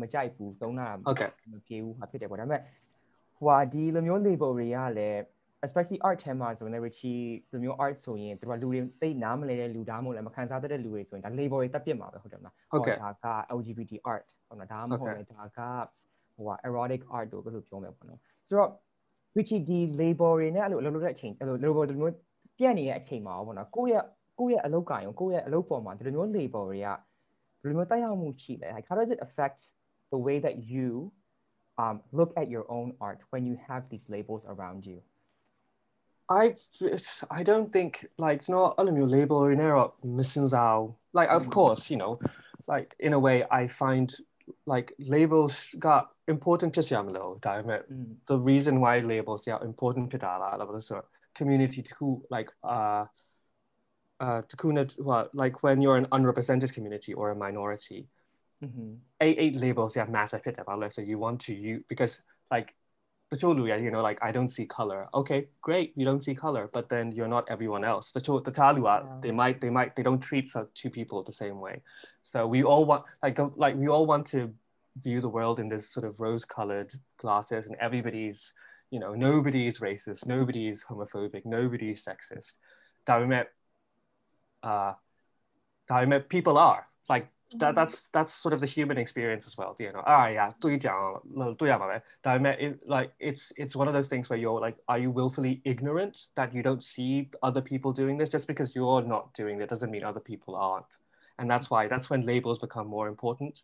[0.00, 2.62] မကြိုက်ဘူးသုံးတာဟုတ်ကဲ့မပြေဘူးဟာဖြစ်တယ်ပေါ့ဒါပေမဲ့
[3.36, 5.20] ဟိုဟာဒီလိုမျိုး label တွေကလည်း
[5.66, 7.22] especially art ထဲမှာဆိုရင် Richie
[7.52, 13.26] လိုမျိုး art ဆိုရင်သူကလူတွေသိနားမလဲတဲ့လူဒါမှမဟုတ်လည်းမခံစားတတ်တဲ့လူတွေဆိုရင်ဒါ label တွေတက်ပြစ်မှာပဲဟုတ်တယ်မလားဟုတ်ကဲ့ဒါက
[13.58, 15.60] LGBT art ဟုတ်လားဒါမှမဟုတ်လည်းဒါက
[16.34, 18.70] ဟိုက erotic art တို့လို့ပြောမယ်ပေါ့နော်ဆိုတော့
[19.36, 22.14] Richie D label တွေနဲ့အဲ့လိုအလုပ်လုပ်တဲ့အချိန်အဲ့လို label တွေမျိုး
[22.58, 24.04] ပြက်နေတဲ့အချိန်မှာပေါ့နော်ကိုယ့်ရဲ့
[24.38, 26.88] ကိုယ့်ရဲ့အလုပ်ကံရောကိုယ့်ရဲ့အလုပ်ပေါ်မှာဒီလိုမျိုး label တွေက
[27.60, 29.58] ဒီလိုမျိုးတိုက်ရောက်မှုရှိလဲ like how does it affect
[30.12, 30.88] the way that you
[31.82, 34.98] um look at your own art when you have these labels around you
[36.42, 36.44] I
[37.38, 37.92] I don't think
[38.24, 40.76] like you know အဲ့လိုမျိုး label တွေနဲ့တော့မစင်စား
[41.18, 42.12] like of course you know
[42.72, 44.08] like in a way I find
[44.72, 45.86] like labels က
[46.34, 47.80] important ဖြစ်စရာမလိုဒါပေမဲ့
[48.30, 51.06] the reason why labels က important ဖြစ်တာလားလို့ဆိုတော့
[51.38, 53.02] community တခု like uh
[54.26, 54.40] uh
[55.08, 58.00] well, like when you're an unrepresented community or a minority
[58.62, 58.90] mm-hmm.
[59.24, 62.12] eight eight labels yeah massive hit about so you want to you because
[62.50, 62.68] like
[63.30, 66.68] the cholu you know like I don't see color okay great you don't see color
[66.72, 70.20] but then you're not everyone else the the talua they might they might they don't
[70.20, 71.80] treat two people the same way
[72.24, 74.52] so we all want like like we all want to
[74.97, 78.53] view the world in this sort of rose-colored glasses, and everybody's,
[78.91, 82.53] you know, nobody's racist, nobody's homophobic, nobody's sexist.
[83.05, 83.49] That
[84.63, 84.93] uh,
[85.89, 87.75] that people are like that, mm-hmm.
[87.75, 89.75] that's that's sort of the human experience as well.
[89.77, 90.95] You know, ah, yeah, 对讲
[91.35, 92.01] 了，对啊，宝贝。
[92.23, 96.29] 但 it like it's it's one of those things where you're like, are you willfully ignorant
[96.35, 98.31] that you don't see other people doing this?
[98.31, 100.97] Just because you're not doing it doesn't mean other people aren't,
[101.37, 101.75] and that's mm-hmm.
[101.75, 103.61] why that's when labels become more important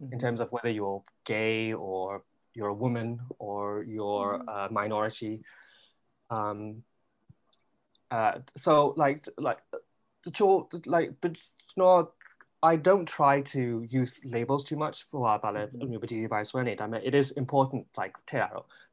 [0.00, 0.12] mm-hmm.
[0.12, 2.22] in terms of whether you're gay or
[2.54, 4.48] you're a woman or you're mm-hmm.
[4.48, 5.40] a minority
[6.30, 6.82] um
[8.10, 9.58] uh so like like
[10.24, 10.30] the
[10.86, 12.12] like but it's not
[12.62, 15.26] I don't try to use labels too much for
[15.72, 15.82] mm-hmm.
[16.80, 18.14] I mean, it is important, like,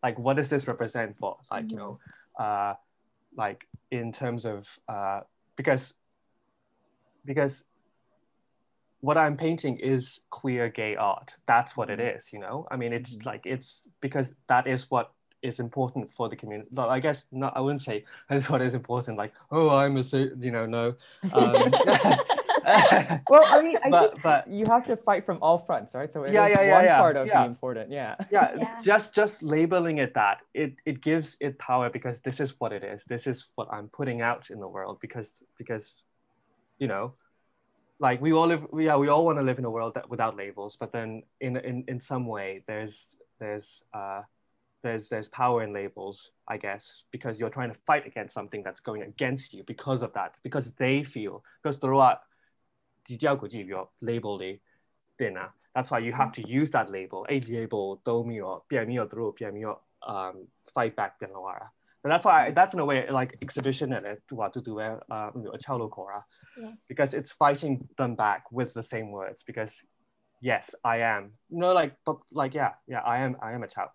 [0.01, 1.69] like, what does this represent for, like, mm-hmm.
[1.69, 1.99] you know,
[2.39, 2.73] uh,
[3.37, 5.21] like, in terms of, uh,
[5.55, 5.93] because,
[7.25, 7.63] because
[9.01, 11.35] what I'm painting is queer gay art.
[11.47, 12.35] That's what it mm-hmm.
[12.35, 12.67] you know?
[12.69, 13.27] I mean, it's mm-hmm.
[13.27, 16.69] like, it's because that is what is important for the community.
[16.77, 20.51] I guess not, I wouldn't say that's what is important, like, oh, I'm a, you
[20.51, 20.95] know, no.
[21.33, 21.73] Um,
[23.29, 26.11] well, I mean, I but, but you have to fight from all fronts, right?
[26.11, 27.39] So yeah, yeah, yeah, one yeah, part of yeah.
[27.39, 28.15] being important, yeah.
[28.29, 28.51] yeah.
[28.57, 28.81] yeah.
[28.81, 32.83] just just labeling it that it it gives it power because this is what it
[32.83, 33.03] is.
[33.05, 36.03] This is what I'm putting out in the world because because,
[36.77, 37.13] you know,
[37.99, 40.35] like we all live yeah we all want to live in a world that, without
[40.35, 44.21] labels but then in in in some way there's there's uh
[44.81, 48.79] there's there's power in labels i guess because you're trying to fight against something that's
[48.79, 52.21] going against you because of that because they feel because throughout
[54.01, 54.39] label
[55.75, 58.01] that's why you have to use that label a label
[60.07, 61.67] um fight back the noara.
[62.03, 65.31] And that's why that's in a way like exhibition and what to do eh, uh,
[65.53, 66.23] a cello chora,
[66.87, 69.43] because it's fighting them back with the same words.
[69.43, 69.81] Because
[70.41, 71.33] yes, I am.
[71.49, 73.35] No, like but like yeah, yeah, I am.
[73.41, 73.89] I am a child.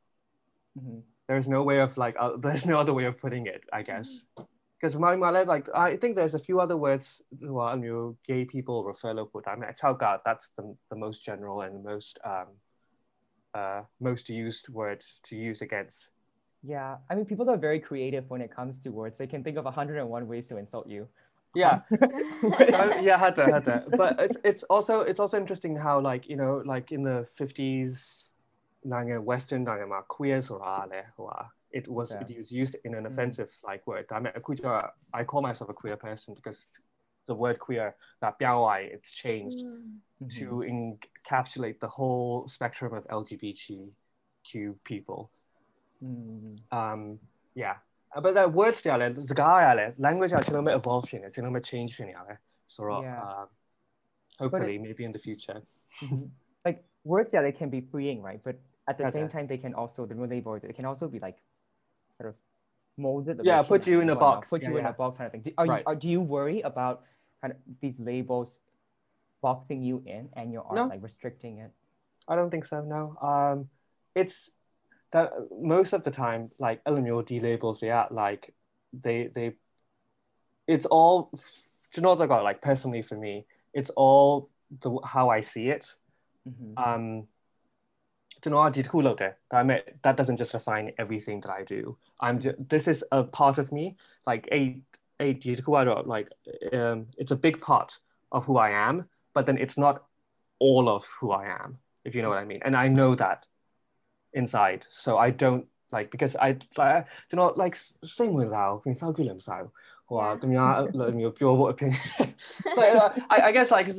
[0.78, 0.98] Mm-hmm.
[1.28, 4.08] There's no way of like uh, there's no other way of putting it, I guess.
[4.36, 4.44] Mm-hmm.
[4.78, 5.20] Because mm-hmm.
[5.20, 9.28] my like I think there's a few other words well, new gay people refer to.
[9.46, 12.48] I mean, chao that's the, the most general and most um,
[13.54, 16.10] uh, most used word to use against
[16.64, 19.56] yeah I mean people are very creative when it comes to words they can think
[19.56, 21.08] of 101 ways to insult you
[21.54, 21.80] yeah
[23.00, 23.84] yeah had to, had to.
[23.96, 28.28] but it's, it's also it's also interesting how like you know like in the 50s
[28.84, 29.66] western
[30.08, 30.60] queers or
[31.74, 32.26] it was yeah.
[32.28, 33.10] it was used in an mm.
[33.10, 34.06] offensive like word.
[34.10, 34.32] I mean,
[35.12, 36.66] I call myself a queer person because
[37.26, 40.34] the word queer, that biaowai, it's changed mm.
[40.38, 41.34] to mm-hmm.
[41.34, 45.30] encapsulate the whole spectrum of LGBTQ people.
[46.02, 46.58] Mm.
[46.72, 47.18] Um,
[47.54, 47.76] yeah.
[48.14, 52.00] But that words there, the guy, language is a bit evolved, it's a bit changed.
[52.68, 53.20] So yeah.
[53.20, 53.46] uh,
[54.38, 55.62] hopefully, it, maybe in the future.
[56.00, 56.24] Mm-hmm.
[56.64, 58.40] like words, yeah, they can be freeing, right?
[58.42, 60.62] But at the same time, they can also the labels.
[60.64, 61.38] It can also be like
[62.16, 62.36] sort of
[62.96, 63.40] molded.
[63.42, 64.50] Yeah, put you in a box.
[64.50, 65.42] Put you in a box kind of thing.
[65.42, 67.02] Do, are you, are, do you worry about
[67.40, 68.60] kind of these labels
[69.42, 70.86] boxing you in and your art, no.
[70.86, 71.70] like restricting it?
[72.28, 72.82] I don't think so.
[72.82, 73.16] No.
[73.20, 73.68] Um,
[74.14, 74.50] it's
[75.14, 78.52] that most of the time, like LMO labels, yeah, like
[78.92, 79.54] they they,
[80.66, 81.30] it's all.
[81.96, 82.42] You know what I got?
[82.42, 84.50] Like personally, for me, it's all
[84.82, 85.94] the how I see it.
[86.46, 86.76] Mm-hmm.
[86.76, 87.28] Um,
[90.02, 93.72] that doesn't just define everything that I do I'm just, this is a part of
[93.72, 93.96] me
[94.26, 94.80] like a
[95.20, 95.32] a
[96.04, 96.28] like
[96.72, 97.98] um, it's a big part
[98.32, 100.04] of who I am but then it's not
[100.58, 103.46] all of who I am if you know what I mean and I know that
[104.34, 104.86] inside.
[104.90, 109.70] So I don't like because I like do not like 西門鬧變收居林哨，
[110.06, 112.34] 話點樣兩秒表我 opinion。
[112.76, 113.90] But uh, I I guess like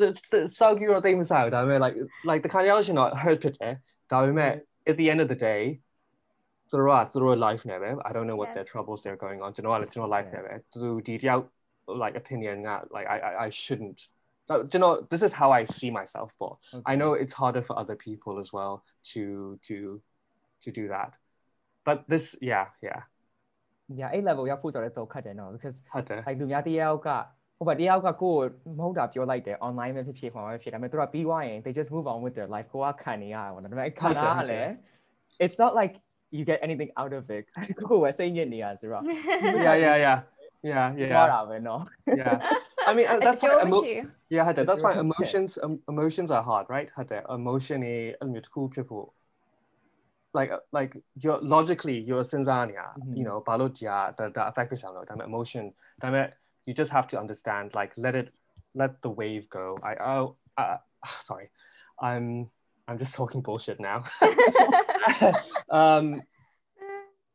[0.51, 5.35] 收居個地面哨，但係 like like the kind of thing that we met at the end of the
[5.35, 5.81] day。
[6.71, 7.95] Through us, through life, never.
[8.03, 9.53] I don't know what their troubles they're going on.
[9.53, 9.77] Do you know?
[9.77, 10.63] do not know life, never.
[10.73, 11.51] Do detail,
[11.87, 14.07] like opinion, like I, I, shouldn't
[14.47, 17.77] do you know this is how i see myself for i know it's harder for
[17.77, 20.01] other people as well to to
[20.64, 21.12] to do that
[21.86, 23.00] but this yeah yeah
[24.00, 27.08] yeah A level ရောက်ဖို့ဆိုတော့တော့ခက်တယ်နော် because ဟုတ်တယ် like လူများတယောက်က
[27.58, 28.44] ဟိုဘက်တယောက်ကကိုယ်
[28.78, 34.70] မဟုတ်တာပြောလိုက်တယ် online ပဲဖြစ်ဖြစ်ဟောပဲဖြစ်ဒါပေမဲ့သူကပြီးသွားရင် they just move on with their life ကိုကခံနေရတာပေါ့နော်ဒါပေမဲ့ခံတာကလည်း
[35.44, 35.94] it's not like
[36.36, 37.44] you get anything out of it
[37.80, 39.02] ကိုယ်ပဲစိတ်ညစ်နေရဆိုတော့
[39.66, 40.18] yeah yeah yeah
[40.70, 41.80] yeah yeah သွားတာပဲနော်
[42.20, 42.36] yeah
[42.88, 43.84] I mean uh, that's like emo-
[44.34, 49.06] yeah ဟုတ်တယ် that's why emotions um, emotions are hard right ဟုတ်တယ် emotion တွေအဲ့လိုမျိုးတစ်ခုဖြစ်ဖို့
[50.35, 53.15] like uh, like you're logically you're Sinzania, mm-hmm.
[53.15, 56.29] you know, Balotia, the the affected sound, the emotion, damn
[56.65, 58.33] You just have to understand, like let it
[58.75, 59.75] let the wave go.
[59.81, 60.77] I oh uh,
[61.21, 61.49] sorry.
[61.99, 62.51] I'm
[62.87, 64.03] I'm just talking bullshit now.
[65.69, 66.21] um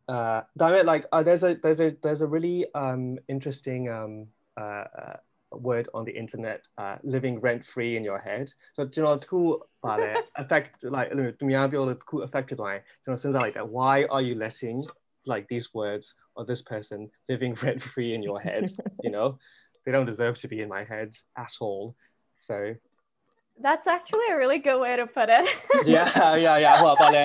[0.09, 4.27] uh damn it, like uh, there's a there's a there's a really um interesting um
[4.61, 5.17] uh, uh
[5.53, 8.53] word on the internet, uh, living rent free in your head.
[8.75, 9.67] So you know, cool
[10.37, 13.55] affect like to me, I'll be able to cool affected by you know, things like
[13.55, 13.69] that.
[13.69, 14.85] Why are you letting
[15.27, 18.73] like these words or this person living rent free in your head?
[19.03, 19.39] you know,
[19.85, 21.97] they don't deserve to be in my head at all.
[22.37, 22.75] So
[23.62, 25.44] That's actually a really good way to put it.
[25.94, 26.09] yeah,
[26.44, 27.23] yeah, yeah ဟိုပါလေ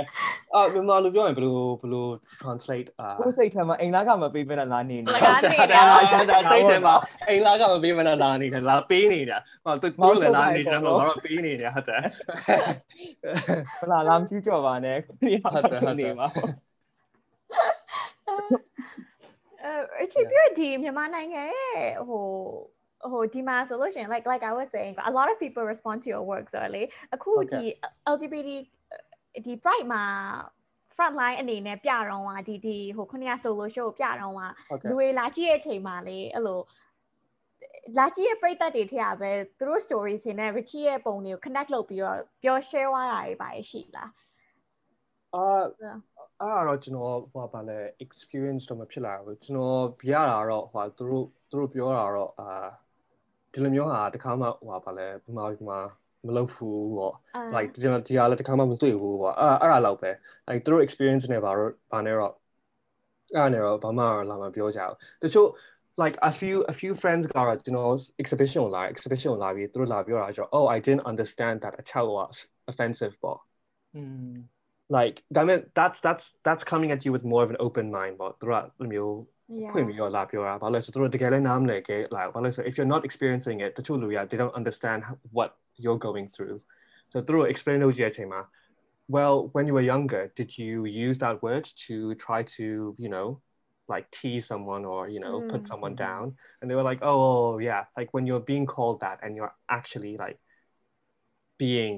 [0.53, 2.05] အာမြန်မာလိုပြောရင်ဘယ်လိုဘယ်လို
[2.41, 6.95] translate အာကိုစိတ်ထဲမှာအိမ်လာကမပေးမနဲ့လာနေနေလာနေတယ်စိတ်ထဲမှာ
[7.29, 12.01] အိမ်လာကမပေးမနဲ့လာနေတယ်လာပေးနေတာဟောသူတို့လည်းလာနေတယ်တော့တော့ပေးနေတယ်ဟုတ်တယ်
[13.79, 16.27] ဟလာလာမကြည့်ကြော်ပါနဲ့ဟုတ်တယ်ဟုတ်တယ်မှာ
[19.63, 22.25] အဲအချစ်ပြဒီမြန်မာနိုင်ငံရဲ့ဟို
[23.11, 26.83] ဟိုဒီမှာဆိုလို့ရှိရင် like like I was saying a lot of people respond to your work ဆိုတော့လေ
[27.15, 27.63] အခုဒီ
[28.13, 28.49] LGBT
[29.45, 30.03] ဒီ pride မှာ
[30.95, 34.47] front line အနေနဲ့ပြတော့ဟာဒီဒီဟိုခုနက solo show ပြတော့ဟာ
[34.89, 36.61] လူတွေလာကြည့်တဲ့အချိန်မှာလေအဲ့လို
[37.97, 44.09] လာကြည့်ရဲ့ပရိသတ်တွေထက်ပဲသူတို့ story တွေနဲ့ Richie ရဲ့ပုံတွေကို connect လုပ်ပြီးတော့ပြော share သွားတာတွေပါရှိလား
[45.35, 52.47] အာအဲ့တော့ကျွန်တော်ဟိုပါလဲ experience တော့မဖြစ်လာဘူးကျွန်တော်ပြရတာတော့ဟိုသူတို့သူတို့ပြောတာတော့အာ
[53.54, 55.78] ဒီလိုမျိုးဟာတခါမှဟိုပါလဲဘမာဘမာ
[56.26, 57.14] မလုပ်ဘူးပေါ့
[57.54, 60.10] like ဒီမှာဒီဟာလည်းတခါမှမတွေ့ဘူးပေါ့အဲ့အဲ့ဒါလောက်ပဲ
[60.48, 62.34] like သူတို့ experience နဲ့ဘာတော့ဘာနဲ့တော့
[63.36, 65.48] အဲ့နဲ့တော့ဘာမှလာမပြောကြဘူးတချို့
[66.02, 71.56] like a few a few friends ကတော့ကျွန်တော် exhibition ကိုလာ exhibition ကိုလာပြီးသူတို့လာပြောတာကျတော့ oh I didn't understand
[71.64, 72.36] that a child was
[72.70, 73.38] offensive ပေါ့
[74.96, 78.64] like ဒါပေမဲ့ that's that's that's coming at you with more of an open mind ပေါ့သူတို့က
[79.52, 85.00] မျိုးဖွင့်ပြီးတော့လာပြောတာဘာလို့လဲဆိုတော့တကယ်လည်းနားမလည်ခဲ့လာဘာလို့လဲဆို if you're not experiencing it တချို့လူရ they don't understand
[85.36, 85.50] what
[85.82, 86.56] you're going through
[87.12, 88.40] so သူတို့ explain လုပ်ရတဲ့အချိန်မှာ
[89.14, 90.74] well when you were younger did you
[91.06, 92.66] use that word to try to
[93.04, 93.28] you know
[93.92, 95.48] like tease someone or you know mm.
[95.52, 96.24] put someone down
[96.58, 100.14] and they were like oh yeah like when you're being called that and you're actually
[100.24, 100.38] like
[101.58, 101.94] being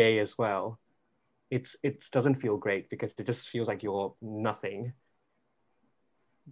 [0.00, 0.78] gay as well
[1.50, 4.92] it's it doesn't feel great because it just feels like you're nothing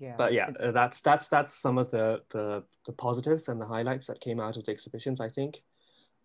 [0.01, 3.67] yeah but yeah uh, that's that's that's some of the the the positives and the
[3.67, 5.63] highlights that came out of the exhibitions i think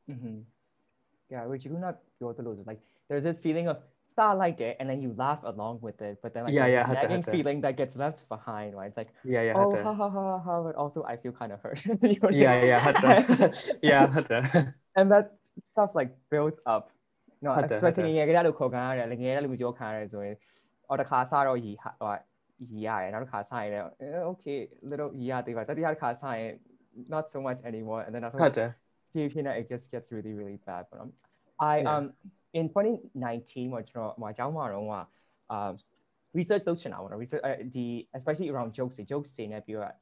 [0.10, 0.40] mm-hmm.
[1.30, 3.78] yeah which you not your like there's this feeling of
[4.12, 6.86] start like it and then you laugh along with it but then like yeah yeah
[6.92, 10.40] nagging feeling that gets left behind right it's like yeah yeah oh ha ha ha
[10.40, 11.80] ha but also i feel kind of hurt
[12.32, 12.80] yeah yeah
[13.82, 14.64] yeah
[14.98, 15.32] and that
[15.72, 16.92] stuff like built up
[17.42, 20.36] no especially ငယ်ကလေးလို့ခေါ်ခံရတယ်ငယ်ကလေးလို့ပြောခံရတယ်ဆိုရင်
[20.90, 22.16] အော်တခါစတော့ရီဟို
[22.71, 26.53] yeah, and Arkansas, you know, okay, little yeah, they were that Arkansas,
[27.09, 28.03] not so much anymore.
[28.03, 28.75] And then I was like,
[29.15, 30.87] you know, it just gets really, really bad.
[30.91, 31.13] But um,
[31.61, 31.97] I yeah.
[31.97, 32.13] um
[32.55, 33.71] in 2019,
[34.91, 35.05] uh,
[35.51, 35.77] um,
[36.33, 39.51] research function, I want to research uh, the especially around jokes, the jokes in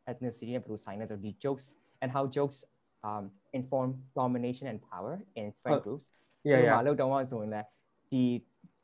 [0.08, 2.64] ethnicity and science or the jokes and how jokes
[3.02, 5.80] um, inform domination and power in friend oh.
[5.80, 6.10] groups.
[6.44, 7.64] Yeah, so, yeah.
[8.14, 8.24] ဒီ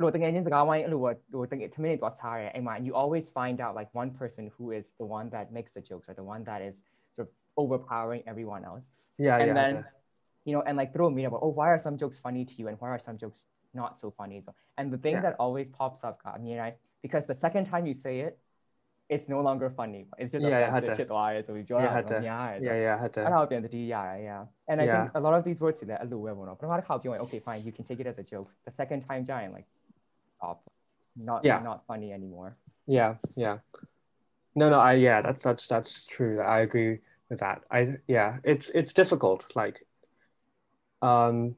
[0.02, 5.84] လို့တကယ်ချင်းစကားဝိုင်းအဲ့လိုဟိုတကယ်ထမင်းတွေသွားစားတယ်အဲ့မှာ you always find out like one person who is the one that makes the
[5.90, 6.76] jokes or the one that is
[7.16, 7.30] sort of
[7.62, 8.88] overpowering everyone else
[9.26, 9.74] yeah and yeah then
[10.48, 12.66] you know and like throw me about oh why are some jokes funny to you
[12.70, 13.40] and why are some jokes
[13.82, 15.26] not so funny so and the thing yeah.
[15.26, 18.34] that always pops up I mean right because the second time you say it
[19.08, 20.06] it's no longer funny.
[20.18, 21.46] It's just yeah, offensive shit wise.
[21.46, 23.20] So we draw yeah, yeah, yeah, yeah, had to.
[23.26, 23.98] အဲ့ဒါပြန်တတိရရ
[24.30, 24.42] yeah.
[24.70, 28.08] And I think a lot of these words တွေလည်းအဲ့လိုပဲပေါ့နော်ပထမတစ်ခါပြောရင် okay fine you can take it
[28.12, 28.50] as a joke.
[28.68, 29.68] The second time ကျရင် like
[31.17, 31.61] not yeah.
[31.61, 32.57] not funny anymore.
[32.87, 33.59] Yeah, yeah.
[34.55, 36.41] No, no, I yeah, that's that's that's true.
[36.41, 36.99] I agree
[37.29, 37.63] with that.
[37.71, 39.47] I yeah, it's it's difficult.
[39.55, 39.87] Like,
[41.03, 41.57] um,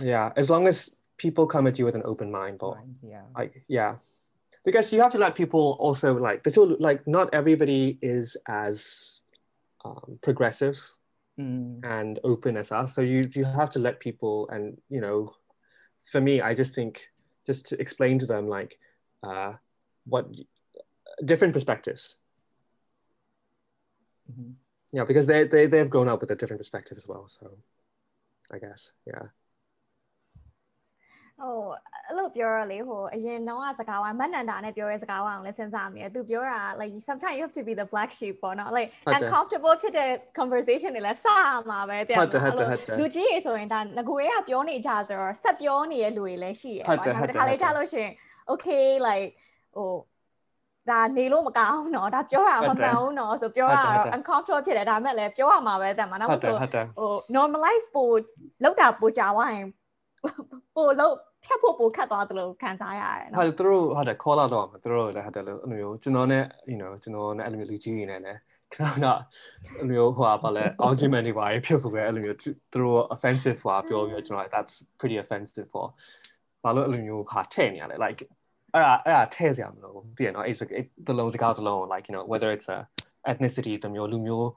[0.00, 3.64] yeah, as long as people come at you with an open mind, but yeah, like
[3.68, 3.96] yeah,
[4.64, 6.76] because you have to let people also like the tool.
[6.78, 9.20] Like, not everybody is as
[9.84, 10.78] um, progressive
[11.38, 11.80] mm.
[11.82, 12.94] and open as us.
[12.94, 15.34] So you you have to let people and you know,
[16.10, 17.08] for me, I just think
[17.46, 18.78] just to explain to them like
[19.22, 19.54] uh,
[20.04, 20.26] what
[21.24, 22.16] different perspectives.
[24.30, 24.52] Mm-hmm.
[24.92, 27.28] Yeah, because they, they they've grown up with a different perspective as well.
[27.28, 27.58] So
[28.50, 29.28] I guess, yeah.
[31.40, 31.56] ဟို
[32.06, 41.26] အဲ့လိုပြောရလေဟိုအရင်တော့ကစကားဝိုင်းမနန္တာနဲ့ပြောရဲစကားဝိုင်းကိုလည်းစဉ်းစားမိတယ်သူပြောတာ like sometimes you have to be the black sheep ပေါ့နော် like uncomfortable ဖြစ်တဲ့ conversation တွေလည်းစ
[41.70, 48.12] မှာပဲတဲ့ဟုတ်တယ်ဟုတ်တယ်ဟုတ်တယ်လူကြီးရေဆိုရင်ဒါငကိုရဲကပြောနေကြဆိုတော့ဆက်ပြောနေတဲ့လူတွေလည်းရှိရပေါ့နော်တခါလေကြားလို့ရှိရင်
[48.50, 49.28] okay like
[49.76, 49.90] ဟို
[50.90, 56.54] ဒါနေလို့မကောင်းတော့ဒါပြောတာမမှန်ဘူးနော်ဆိုပြောတာတော့ uncomfortable ဖြစ်တယ်ဒါမဲ့လည်းပြောရမှာပဲတဲ့မှာနောက်ဆို
[56.98, 58.14] ဟို normalize ပို့
[58.62, 59.64] လောက်တာပို့ကြဝိုင်း
[60.76, 68.38] ပို့လို့ ဖြတ်ဖို့ပိုခတ်သွားသလိုခံစားရတယ်နော်ဟုတ်သူတို့ဟုတ်တယ် call out တော့မှာသူတို့လည်းဟုတ်တယ်လို့အဲ့လိုမျိုးကျွန်တော်နဲ့ you know ကျွန်တော်နဲ့အဲ့လိုမျိုးလူကြီးနေနဲ့လည်း
[68.74, 69.06] ခဏခဏ
[69.78, 72.48] အဲ့လိုမျိုးဟိုပါလဲ argument တွေပါဖြစ်ဖို့ပဲအဲ့လိုမျိုးသူ
[72.82, 75.86] တို့ offensive ဟိုပြောပြီးကျွန်တော် that's pretty offensive for
[76.64, 78.20] ဘာလို့အဲ့လိုမျိုးဟာထဲ့နေရလဲ like
[78.74, 80.56] အဲ့ဒါအဲ့ဒါထဲ့စရာမလိုဘူးသိရနော်အဲ့
[81.06, 82.78] ဒီလုံးစကားစလုံး like you know whether it's a
[83.32, 84.48] ethnicity တမျိုးလူမျိုး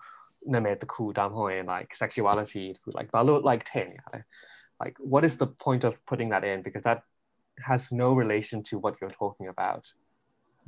[0.54, 4.20] နာမည်တစ်ခုဒါမှမဟုတ်ရင် like sexuality တစ်ခု like ဘာလို့ like ထဲ့နေရလဲ
[4.83, 7.03] like what is the point of putting that in because that
[7.59, 9.85] has no relation to what you're talking about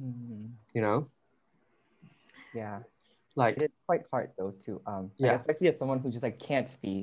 [0.00, 0.46] mm-hmm.
[0.74, 1.06] you know
[2.54, 2.78] yeah
[3.36, 6.38] like it's quite hard though to um yeah like, especially as someone who just like
[6.38, 6.94] can't be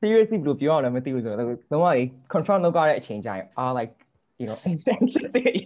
[0.00, 1.88] seriously blue ပြောရလည်းမသိဘူးဆိုတော့လုံးဝ
[2.32, 3.94] confront လုပ်ရတဲ့အချိန်ကျရင် are like
[4.40, 4.58] you know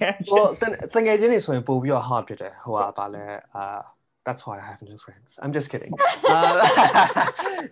[0.01, 0.49] yeah well
[0.95, 3.65] တကယ်ချင်းနေဆိုရင်ပို့ပြီးတော့ hard ဖြစ်တယ်ဟိုကပါလဲအာ
[4.26, 5.40] that's why I have no friends.
[5.42, 5.92] I'm just kidding.
[6.28, 7.28] uh,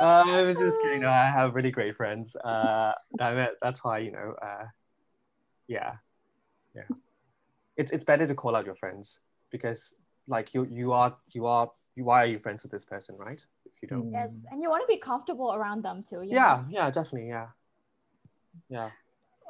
[0.00, 1.02] I'm just kidding.
[1.02, 2.34] No, I have really great friends.
[2.36, 4.34] Uh, that's why you know.
[4.40, 4.64] Uh,
[5.66, 5.96] yeah,
[6.74, 6.82] yeah.
[7.76, 9.94] It's it's better to call out your friends because
[10.26, 13.44] like you you are you are you why are you friends with this person, right?
[13.66, 14.10] If you don't.
[14.10, 16.22] Yes, and you want to be comfortable around them too.
[16.24, 16.66] yeah, know?
[16.70, 17.48] yeah, definitely, yeah,
[18.70, 18.90] yeah.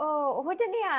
[0.01, 0.15] ဟို
[0.47, 0.91] ဟိုတနေ့က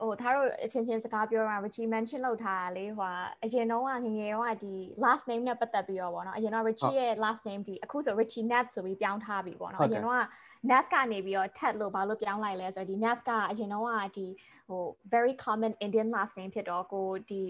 [0.00, 3.12] ဟိုသားတို့အချင်းချင်းစကားပြောတာ Richie mention လုပ်ထားတာလေဟို
[3.44, 3.88] အရင်တော့င
[4.18, 10.24] ငယ်တော့ဒီ last name နဲ့ပတ်သက်ပြီးတော့ဗောနော်အရင်တော့ Richie ရဲ့ last name ဒီအခုဆို Richie Nat ဆိုပြီးပြောင်းထားပြီဗောနော်အရင်တော့
[10.70, 13.84] Nat ကနေပြီးတော့ Ted လို့ဘာလို့ပြောင်းလိုက်လဲဆိုတော့ဒီ Nat ကအရင်တော့
[14.16, 14.26] ဒီ
[14.68, 14.82] ဟို
[15.14, 17.42] very common Indian last name ဖြစ်တော့ကိုဒီ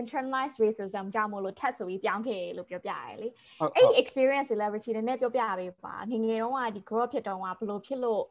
[0.00, 3.28] internalized racism ကြောင့်မို့လို့ test ဆိုပြီးပြောင်းခဲ့လို့ပြောပြရတယ်လေ
[3.74, 8.22] အဲ့ဒီ experience တွေလည်း Richie နည်းနည်းပြောပြပေးပါငငယ်တော့ကဒီ grow up ဖြစ်တော့ကဘယ်လိုဖြစ်လို့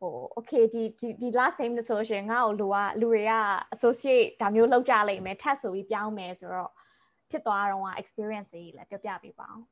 [0.00, 3.32] ဟို okay ဒီဒီဒီ last name ဆိုရှင်ငါ့ကိုလူကလူတွေက
[3.74, 6.70] associate ဒါမျိုးလောက်ကြလိမ့်မယ် tag ဆိုပြီးပြောင်းမယ်ဆိုတော့
[7.30, 9.64] ဖြစ်သွားတော့ experience ကြီးလည်းပြောပြပေးပါအောင်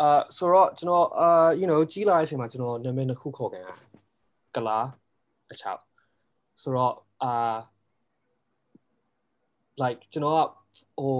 [0.00, 3.72] အာဆိုတော့ကျွန်တော်အာ you know ကြီးလာတဲ့အချိန်မှာကျွန်တော်နာမည်နှစ်ခုခေါ်ခဲ့တာ
[4.56, 4.78] ကလာ
[5.52, 5.80] အချောက်
[6.62, 7.56] ဆိုတော့အာ
[9.82, 10.48] like ကျွန်တော်က
[11.00, 11.14] ဟို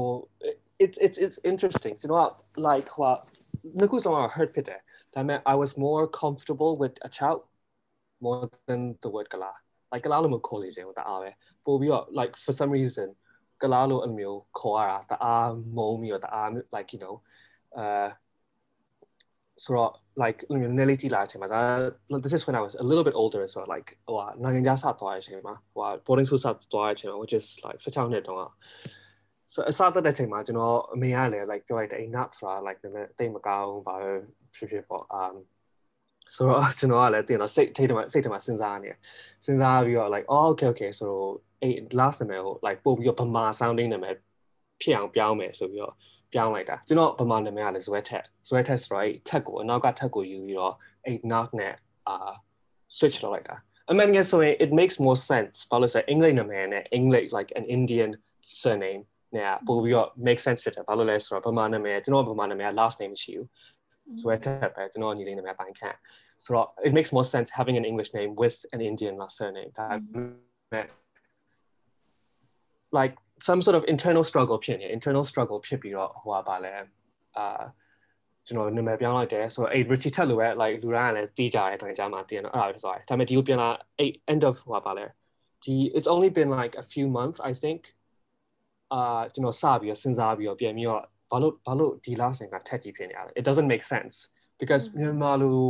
[0.85, 2.27] it's it's it's interesting ကျွန်တော်က
[2.69, 3.13] like ဟို
[3.79, 4.81] နှစ်ခုစလုံးက hurt ဖြစ်တယ်
[5.15, 7.41] ဒါပေမဲ့ I was more comfortable with အချောက်
[8.24, 9.52] more than the word kala
[9.92, 11.30] like kala လို့မခေါ်လေခြင်းတအားပဲ
[11.66, 13.08] ပို့ပြီးတော့ like for some reason
[13.62, 17.16] kala လို့အမျိုးခေါ်ရတာတအားမုံပြီးတော့တအား like you know
[17.82, 18.10] uh
[19.64, 20.40] ဆိုတော့ like
[20.78, 21.62] နည်းလေးကြည့်လာချိန်မှာဒါ
[22.24, 27.18] this is when I was a little bit older so like ဟိုနိုင်ငံခြားစသွားတဲ့အချိန်မှာဟို boarding school စသွားတဲ့အချိန်မှာ
[27.24, 28.44] which is like 16နှစ်တုန်းက
[29.54, 33.96] so အစတဲ့ချိန်မှာကျွန်တော်အမေကလည်း like ပြောလိုက်တယ်အိမ် nuts ဆိုတာ like နည်းနည်းတိတ်မကောင်းဘာ
[34.56, 35.36] ဖြစ်ဖြစ်ပေါ့ um
[36.35, 38.91] ဆိုတော့ကျွန်တော်ကလည်းတင်တော့စိတ်ထိတ်တယ်မှာစိတ်ထဲမှာစဉ်းစားနေ
[39.45, 41.31] စဉ်းစားပြီးတော့ like oh okay okay ဆိုတော့
[41.63, 44.15] အဲ့ last နာမည်ကို like ပို့ပြီးတော့ဗမာ sounding နာမည်
[44.81, 45.95] ဖြစ်အောင်ပြောင်းမယ်ဆိုပြီးတော့
[46.33, 50.75] ပြောင်းလိုက်တာကျွန်တော်ဗမာနာမည်ကလည်းဇွဲထက်ဇွဲထက်ဆိုတော့အဲ့ထက်ကိုအနောက်ကထက်ကိုယူပြီးတော့
[51.07, 51.75] အဲ့ knock နဲ့
[52.09, 52.33] အာ
[52.97, 53.57] switch လုပ်လိုက်တာ
[53.91, 58.11] အမှန်တကယ်ဆိုရင် it makes more sense ဘာလို့လဲဆိုရင်အင်္ဂလိပ်နာမည်နဲ့ English like an Indian
[58.63, 59.03] surname
[59.37, 63.49] နဲ့ပို့ပြီးတော့ make sense ဖြစ်တယ်ဘာလို့လဲဆိုတော့ဗမာနာမည်ကျွန်တော်ဗမာနာမည်က last name မရှိဘူး
[64.21, 65.97] ဇွဲထက်ပဲကျွန်တော်ညီလေးနာမည်ပိုင်းခန့်
[66.42, 66.50] so
[66.88, 69.72] it makes more sense having an English name with an Indian last surname.
[69.76, 70.88] That mm-hmm.
[72.92, 76.74] like some sort of internal struggle ဖြစ်နေ internal struggle ဖြစ်ပြီးတော့ဟိုပါလဲ
[77.38, 77.62] အာ
[78.48, 85.06] ကျွန်တော်နာမည်ပြောင်းလိုက်တယ်ဆိုတော့အဲ့ Richie ထက်လိုပဲ like လူတိုင်းကလည်းတီးကြတယ်တကယ်ကြမှာတည်နော်အဲ့ဒါဖြစ်သွားတယ်ဒါပေမဲ့ဒီကိုပြန်လာအဲ့ end of ဟိုပါလဲ
[85.64, 87.82] ဒီ it's only been like a few months I think
[88.94, 94.16] အာကျွန်တော်စပြီးတော့စဉ်းစားပြီးတော့ပြန်ပြီးတော့ဘာလို့ဘာလို့ဒီ last name ကထက်ကြီးဖြစ်နေရလဲ it doesn't make sense
[94.60, 95.70] because မြန်မာလူလို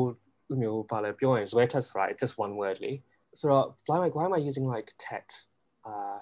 [0.62, 2.94] မျိုးဘာလဲပြောရင် Zwe Htet right just one wordly.
[3.40, 3.46] So
[3.86, 5.28] why am I, why am I using like tet
[5.90, 6.20] uh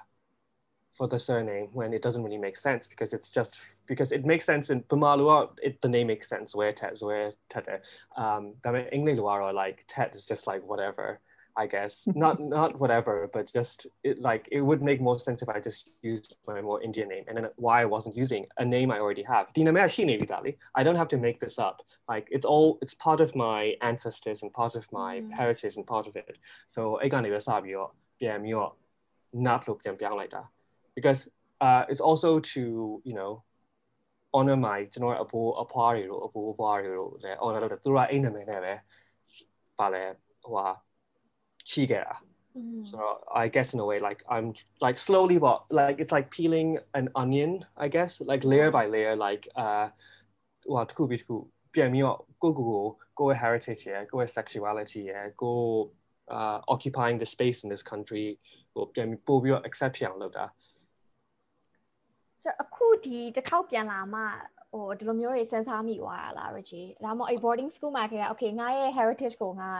[0.96, 2.82] for the surname when it doesn't really make sense?
[2.92, 3.52] Because it's just
[3.90, 5.36] because it makes sense in Pumalua
[5.68, 6.48] it the name makes sense.
[6.58, 7.64] Where tet where tet
[8.22, 11.06] um ဒါပေမဲ့ English လိုကတော့ like tet is just like whatever.
[11.56, 12.06] I guess.
[12.14, 15.90] not not whatever, but just it, like it would make more sense if I just
[16.02, 17.24] used my more Indian name.
[17.28, 19.46] And then why I wasn't using a name I already have.
[20.74, 21.82] I don't have to make this up.
[22.08, 25.32] Like it's all it's part of my ancestors and part of my mm.
[25.32, 26.38] heritage and part of it.
[26.68, 26.98] So
[29.32, 30.46] not look them down like that.
[30.94, 31.28] Because
[31.60, 33.42] uh, it's also to, you know,
[34.32, 38.30] honor my general abu apari abu apari the honor the tura in the
[41.69, 42.15] သူတို့ကအိမ်နာမည်နဲ့ပဲပါလဲဟိုဟာရှိခဲ့တာ
[42.57, 42.85] Mm-hmm.
[42.85, 42.99] So
[43.43, 47.09] I guess in a way, like I'm like slowly, but like it's like peeling an
[47.13, 49.87] onion, I guess, like layer by layer, like uh,
[50.65, 51.35] ဟိုတစ်ခုပြီးတစ်ခု
[51.73, 52.83] ပြန်ပြီးတော့ကိုကိုကို
[53.19, 55.59] ကိုရဲ့ heritage ရယ်ကိုရဲ့ sexuality ရယ်ကို
[56.37, 58.27] uh occupying the space in this country
[58.73, 60.45] ဟိုပြန်ပြီးပို့ပြီးတော့ accept ဖြစ်အောင်လုပ်တာ
[62.41, 64.21] ဆိုအခုဒီတစ်ခေါက်ပြန်လာမှ
[64.71, 69.71] ဟိုဒီလိုမျိုးတွေစဉ်းစားမိသွားတာလား Richie ဒါမှမဟုတ် boarding school မှာခဲ့ရ okay ငါရဲ့ heritage ကိုငါ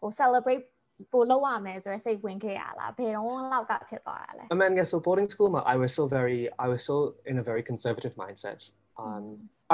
[0.00, 0.64] ဟို celebrate
[1.12, 6.96] ပို့လောက်ရမယ်ဆိုရယ်စိတ်ဝင်ခဲ့ရလားဘယ်တော့လောက်ကဖြစ်သွားတာလဲ I mean yes so boarding school မှာ I was so very I was so
[7.30, 8.60] in a very conservative mindset
[9.02, 9.24] um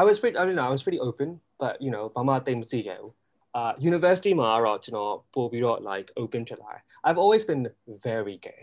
[0.00, 1.28] I was pretty I mean I was pretty open
[1.62, 3.10] but you know ဘာမှတိတ်မသိကြဘူး
[3.58, 7.62] uh university မှာတော့ကျွန်တော်ပို့ပြီးတော့ like open ဖြစ်လာတယ် I've always been
[8.08, 8.62] very gay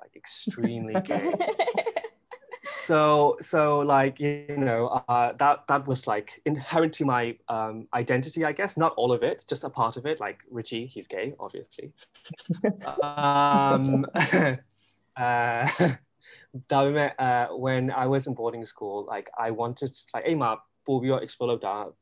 [0.00, 1.24] like extremely gay
[2.65, 8.43] so so like you know uh, that that was like inherent to my um, identity
[8.45, 8.77] i guess.
[8.77, 10.19] Not all of it just a part of it.
[10.19, 11.93] Like richie he's gay obviously.
[13.01, 14.05] Um,
[15.17, 15.69] uh,
[17.19, 20.57] uh, when i was in boarding school like i wanted like hey ma
[21.17, 21.51] explore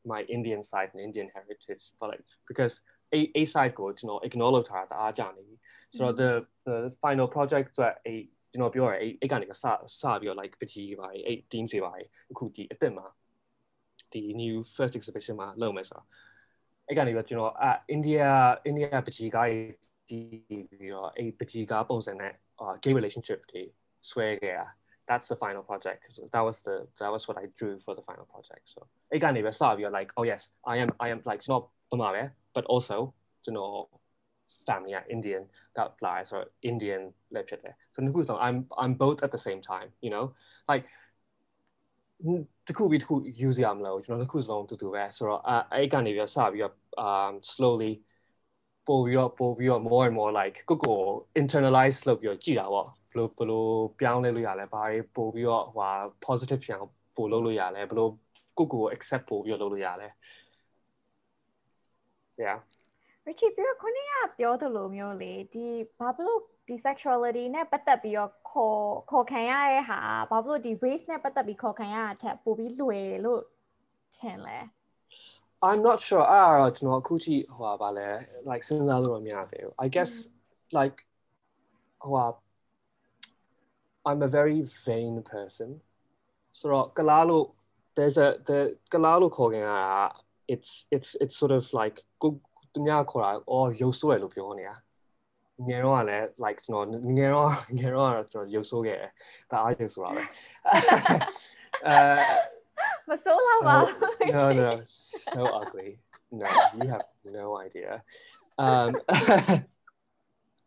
[0.04, 2.80] my indian side and indian heritage but like because
[3.14, 4.50] a, a side go you know ignore
[5.90, 9.53] so the the final project that a ကျွန်တော်ပြောရအဲ့အဲ့ကနေစ
[10.01, 11.91] စပြီးတော့ like ပကြီးပါအဲ့ team တွေပါ
[12.31, 13.05] အခုဒီအစ်စ်မှာ
[14.13, 16.07] ဒီ new first exhibition မှာလုပ်မယ်ဆိုတော့
[16.87, 18.21] အဲ့ကနေပြီးတော့ကျွန်တော်အအိန္ဒိယ
[18.65, 19.47] အိန္ဒိယပကြီးကား
[20.09, 20.19] ဒီ
[20.69, 22.33] ပြီးတော့အဲ့ပကြီးကားပုံစံနဲ့
[22.83, 23.63] gay relationship တွေ
[24.09, 24.67] ဆွဲခဲ့တာ
[25.09, 28.03] that's the final project so that was the that was what I drew for the
[28.09, 28.79] final project so
[29.11, 30.43] အဲ့ကနေပဲစပြီးတော့ like oh yes
[30.73, 32.23] I am I am like ကျွန်တော်ပမာပဲ
[32.55, 32.97] but also
[33.43, 33.73] ကျွန်တော်
[34.65, 35.43] family are Indian
[35.75, 37.75] that flies or Indian literature.
[37.93, 40.25] So so I'm I'm both at the same time, you know,
[40.67, 40.85] like
[42.67, 43.15] တခုပြီးတခု
[43.47, 46.75] use ရမလို့ကျွန်တော်တစ်ခုစလုံးတူတူပဲဆိုတော့အဲအဲ့ကနေပြီးစပြီးတော့
[47.07, 47.93] um slowly
[48.87, 50.99] ပို့ပြီးတော့ပို့ပြီးတော့ more and more like ကိုကို
[51.41, 55.91] internalize လုပ်ပြီးတော့ကြည်တာပေါ့ဘလို့ဘလို့ပြောင်းလဲလို့ရလဲဘာတွေပို့ပြီးတော့ဟို
[56.25, 58.11] positive ဖြစ်အောင်ပို့လုပ်လို့ရလဲဘလို့
[58.57, 60.07] ကိုကို accept ပို့ပြီးတော့လုပ်လို့ရလဲ
[62.43, 62.59] yeah
[63.27, 65.67] Richie ပြီးတော့ခုနကပြောသလိုမျိုးလေဒီ
[65.99, 68.79] ဘာဖြစ်လို့ဒီ sexuality နဲ့ပတ်သက်ပြီးတော့ခေါ်
[69.11, 69.99] ခေါ်ခံရတဲ့ဟာ
[70.31, 73.41] ဘာဖြစ်လို့ဒီ race နဲ့ပတ်သက်ပြီးခေါ်ခံရတာထက်ပိုပြီးလွယ်လို့
[74.17, 74.57] ထင်လဲ
[75.67, 78.07] I'm not sure အဲ့တော့ကျွန်တော်အခုထိဟိုပါလဲ
[78.49, 80.11] like စဉ်းစားလို့မရသေးဘူး I guess
[80.77, 80.97] like
[82.03, 82.27] ဟို
[84.09, 85.69] I'm a very vain person
[86.59, 87.45] ဆိုတော့ကလားလို့
[87.95, 88.59] there's a the
[88.93, 90.03] ကလားလို့ခေါ်ခံရတာ
[90.53, 92.31] it's it's it's sort of like ကို
[92.74, 94.74] သူများခေါ်တာအော်ရုပ်ဆိုးရလို့ပြောနေတာ
[95.68, 99.10] ငယ်တော့ကလည်း like ကျွန်တော်ငယ်တော့ငယ်တော့ကတော့ကျွန်တော်ရုပ်ဆိုးခဲ့တယ်
[99.50, 100.22] ဒါအားရုပ်ဆိုတာပဲ
[101.86, 101.96] အဲ
[103.08, 103.76] မဆိုးတော့ပါ
[104.36, 104.70] No no
[105.30, 105.90] so ugly
[106.40, 106.46] no
[106.76, 107.06] you have
[107.38, 107.90] no idea
[108.64, 108.90] um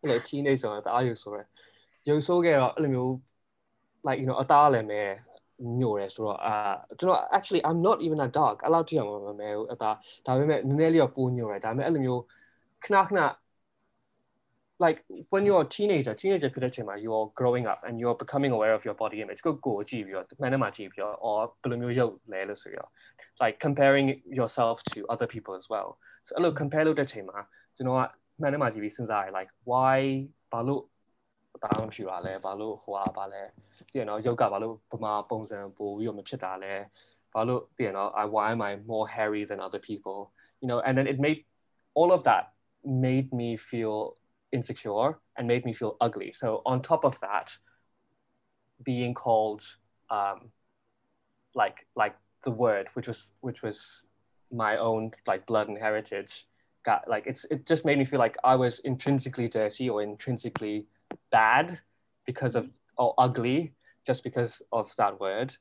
[0.10, 1.40] like teenage ဆိုတော့ဒါအားရုပ်ဆိုရ
[2.10, 3.12] ရုပ်ဆိုးခဲ့တော့အဲ့လိုမျိုး
[4.08, 5.04] like you know အသားလည်းမဲ
[5.81, 6.55] ညိုတယ်ဆိုတော့အာ
[6.99, 9.91] ကျွန်တော် actually I'm not even a dog အဲ့လောက်ထိအောင်မမဲဘူးအသာ
[10.27, 12.23] ဒါပေမဲ့နည်းနည်းလေးတော့ပိုညိုတယ်ဒါပေမဲ့အဲ့လိုမျိုး
[12.85, 13.21] ခဏခဏ
[14.85, 14.99] like
[15.31, 18.97] when you're a teenager teenager ဖြစ်တဲ့အချိန်မှာ you're growing up and you're becoming aware of your
[19.03, 22.79] body image ကိုကိုကြည့်ပြီးတော့မှန်တယ်မှာကြည့်ပြီးတော့ or ဘယ်လိုမျိုးရုပ်လဲလို့ဆိုရ
[23.43, 25.89] like comparing yourself to other people as well
[26.27, 27.39] so အဲ့လို compare လုပ်တဲ့အချိန်မှာ
[27.77, 28.01] ကျွန်တော်က
[28.41, 30.01] မှန်တယ်မှာကြည့်ပြီးစဉ်းစားရ like why
[30.53, 30.83] ဘာလို့
[31.63, 33.43] တားမဖြူတာလဲဘာလို့ဟိုဟာဘာလဲ
[33.93, 36.75] တည်နော်ယောဂဘာလို့ပမာပုံစံပို့ပြီးတော့မဖြစ်တာလဲ
[37.35, 40.19] ဘာလို့တည်နော် I why am I more hairy than other people
[40.61, 41.41] you know and then it made
[41.99, 42.45] all of that
[43.09, 43.97] made me feel
[44.57, 47.49] insecure and made me feel ugly so on top of that
[48.91, 49.63] being called
[50.17, 50.39] um
[51.61, 52.17] like like
[52.47, 53.79] the word which was which was
[54.51, 56.47] my own like blood and heritage
[56.85, 60.87] got like it's it just made me feel like I was intrinsically dirty or intrinsically
[61.31, 61.81] bad
[62.27, 62.69] because of
[62.99, 63.73] or ugly
[64.08, 65.54] just because of that word.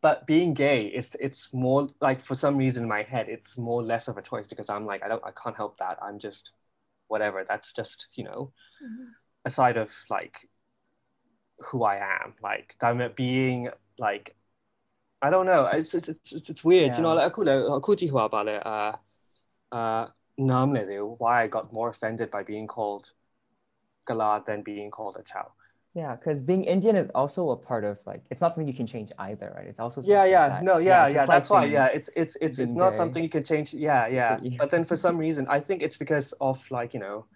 [0.00, 3.82] But being gay, it's it's more like for some reason in my head, it's more
[3.82, 5.98] less of a choice because I'm like I don't I can't help that.
[6.00, 6.52] I'm just
[7.08, 7.44] whatever.
[7.46, 8.52] That's just you know
[8.82, 9.10] mm-hmm.
[9.44, 10.48] a side of like
[11.66, 12.34] who I am.
[12.40, 14.36] Like I'm being like
[15.20, 15.66] I don't know.
[15.66, 16.92] It's it's it's, it's weird.
[16.92, 16.96] Yeah.
[16.98, 17.32] You know, like
[18.64, 18.96] uh
[19.72, 20.06] uh
[21.18, 23.10] why I got more offended by being called
[24.06, 25.52] Gala than being called a Chow.
[25.94, 28.86] Yeah, because being Indian is also a part of like it's not something you can
[28.86, 29.66] change either, right?
[29.66, 31.14] It's also yeah, yeah, that, no, yeah, yeah.
[31.14, 32.96] yeah that's why, yeah, it's it's it's it's not gay.
[32.96, 33.72] something you can change.
[33.72, 34.38] Yeah, yeah.
[34.58, 37.26] But then for some reason, I think it's because of like you know,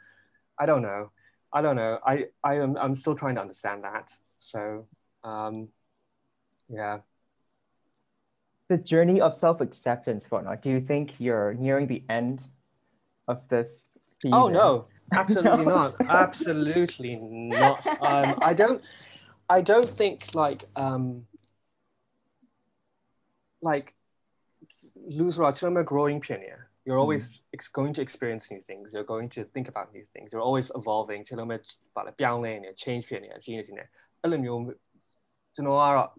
[0.58, 1.10] I don't know,
[1.52, 1.98] I don't know.
[2.06, 4.12] I I am I'm still trying to understand that.
[4.38, 4.86] So,
[5.24, 5.68] um,
[6.68, 6.98] yeah.
[8.68, 10.62] This journey of self acceptance, whatnot.
[10.62, 12.42] Do you think you're nearing the end
[13.28, 13.88] of this?
[14.20, 14.34] Season?
[14.34, 15.95] Oh no, absolutely not.
[16.01, 17.85] Absolutely not.
[18.01, 18.81] Um, I don't.
[19.49, 21.25] I don't think like um,
[23.61, 23.93] like
[25.07, 26.69] loser a growing pioneer.
[26.85, 27.01] You're hmm.
[27.01, 27.71] always mm.
[27.73, 28.91] going to experience new things.
[28.93, 30.31] You're going to think about new things.
[30.31, 31.23] You're always evolving.
[31.27, 31.59] ချက်လုံးမဲ့
[31.95, 33.83] ပါလေပြောင်းလဲနေ change ဖြစ်နေတယ်ကြီးနေစီနေ
[34.21, 34.61] အဲ့လိုမျိုး
[35.55, 36.11] ကျွန်တော်ကတော့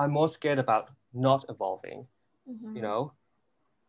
[0.00, 0.84] I'm more scared about
[1.26, 2.00] not evolving
[2.50, 2.72] mm-hmm.
[2.76, 3.00] you know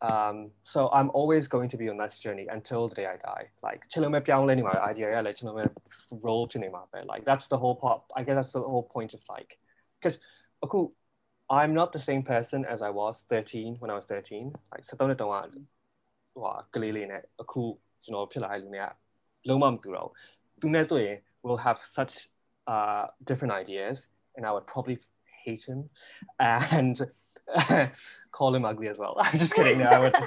[0.02, 3.48] um, so I'm always going to be on that journey until the day I die.
[3.62, 3.84] Like,
[7.06, 8.02] like that's the whole part.
[8.16, 9.58] I guess that's the whole point of like,
[10.00, 10.18] because
[10.64, 10.92] okay,
[11.48, 14.52] I'm not the same person as I was 13 when I was 13.
[14.72, 15.50] Like, so don't know
[16.34, 17.06] what, clearly,
[17.46, 18.26] cool, you know,
[21.42, 22.28] will have such
[22.66, 24.98] uh, different ideas, and I would probably
[25.44, 25.88] hate him.
[26.40, 27.00] And
[28.32, 29.16] call him ugly as well.
[29.18, 29.78] I'm just kidding.
[29.78, 30.14] No, I would.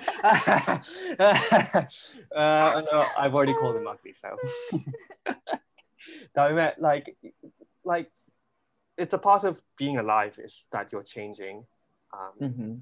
[2.36, 4.36] uh, no, I've already called him ugly, so.
[6.80, 7.18] like,
[7.84, 8.12] like
[8.98, 11.66] it's a part of being alive is that you're changing.
[12.14, 12.74] Um, mm-hmm.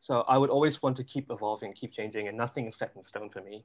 [0.00, 3.02] So I would always want to keep evolving, keep changing, and nothing is set in
[3.02, 3.64] stone for me.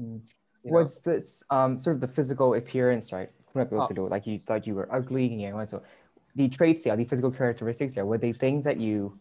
[0.00, 0.20] Mm.
[0.64, 3.30] Was this um, sort of the physical appearance, right?
[3.56, 4.08] Oh.
[4.10, 5.82] Like you thought you were ugly, and so
[6.35, 9.17] the traits, yeah, the physical characteristics, yeah, were they things that you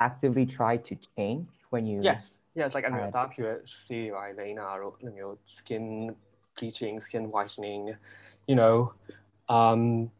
[0.00, 2.00] actively tried to change when you?
[2.02, 4.34] Yes, yes, like I'm uh, that pure see, right,
[5.46, 6.14] skin
[6.58, 7.94] bleaching, skin whitening,
[8.46, 8.92] you know,
[9.48, 10.10] um,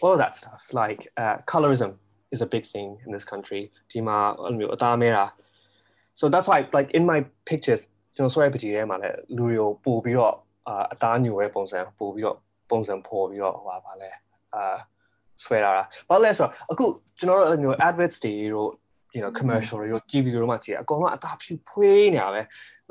[0.00, 0.62] all of that stuff.
[0.72, 1.94] Like uh, colorism
[2.32, 3.70] is a big thing in this country.
[6.14, 10.34] So that's why like in my pictures ကျွန်တော်ဆွဲပကြီးထဲမှာလည်းလူတွေကိုပို့ပြီးတော့
[10.68, 12.36] အာအသားညိုတဲ့ပုံစံပို့ပြီးတော့
[12.70, 14.10] ပုံစံဖော်ပြီးတော့ဟိုပါလဲ
[14.54, 14.76] အာ
[15.44, 16.86] ဆွဲလာတာဘာလဲဆိုတော့အခု
[17.18, 18.70] ကျွန်တော်တို့အဲ့လို adverts တွေတို့
[19.14, 22.42] you know commercial တွေတို့ TV တို့မှကြည့်အကုန်လုံးအသားဖြူဖွေးနေတာပဲ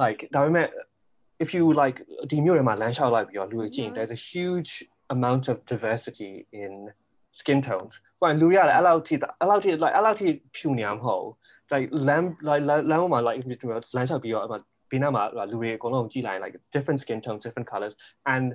[0.01, 0.67] like ဒါပေမဲ့
[1.43, 1.97] if you like
[2.31, 4.71] ဒီမျိုးတွေမှာလမ်းလျှောက်လိုက်ပြီးတော့လူတွေကြည့်ရင် there's a huge
[5.15, 6.33] amount of diversity
[6.63, 6.73] in
[7.39, 11.27] skin tones ဟိုလူရလည်းအဲ့လောက်ထိအဲ့လောက်ထိ like အဲ့လောက်ထိဖြူနေမှာမဟုတ်
[11.71, 13.39] like လမ်း like လမ်းမှာ like
[13.95, 14.59] လမ်းလျှောက်ပြီးတော့အဲ့မှာ
[14.91, 17.93] ဘေးနားမှာလူတွေအကုန်လုံးကြည့်လိုက် like different skin tones different colors
[18.33, 18.45] and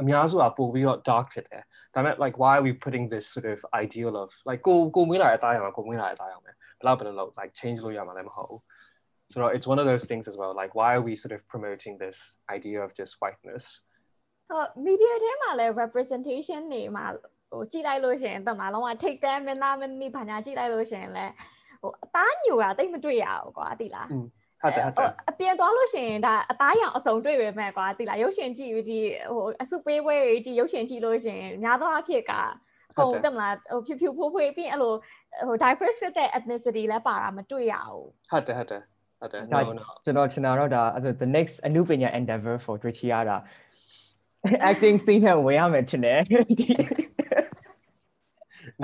[0.00, 1.62] အများစုကပို့ပြီးတော့ dark ဖြစ်တယ်
[1.94, 8.60] ဒါပေမဲ့ like why are we putting this sort of ideal of like ကိုကိုမွေးလာတဲ့အသားရောင်ကိုမွေးလာတဲ့အသားရောင်ပဲဘလောက်ဘယ်လိုလုပ် like change လို့ရမှာလည်းမဟုတ်ဘူး
[9.32, 11.94] so it's one of those things as well like why are we sort of promoting
[12.04, 12.18] this
[12.56, 13.64] idea of just whiteness
[14.50, 17.06] ဟော media ထဲမှာလည်း representation တွေမှာ
[17.50, 21.32] ဟိုကြည့်လိုက်လို့ရှိရင်တမလုံးဝထိတ်တန်းမင်းသားမင်းသမီးဘာညာကြည့်လိုက်လို့ရှိရင်လည်း
[21.82, 24.08] ဟိုအသားညိုတာတိတ်မတွေ့ရဘူးကွာသိလား
[24.65, 28.99] ဟုတ်တယ်ဟုတ်တယ်အပြင်သွားလို့ရှိရင်ဒါအသားရောင်အစုံတွေ့ပဲမဲ့ကွာသိလားရုပ်ရှင်ကြည့်ပြီးဒီ
[29.33, 32.33] ဟိုအစုပေးပွဲတွေဒီရုပ်ရှင်ကြည့်လို့ရှိရင်များသောအားဖြင့်က
[32.99, 34.93] ကုန်တယ်မလားဟိုဖြူဖြူဖိုးဖွေးပြီးအဲ့လို
[35.47, 38.81] ဟို diverse ဖြစ်တဲ့ ethnicity လည်းပါတာမတွေ့ရဘူးဟုတ်တယ်ဟုတ်တယ်
[39.19, 40.83] ဟုတ်တယ် no no ကျွန်တော်ချင်တာတော့ဒါ
[41.23, 43.37] the next အနုပညာ endeavor for Tricia ဒါ
[44.69, 46.19] acting scene နဲ့ဝင်ရမယ်ထင်တယ်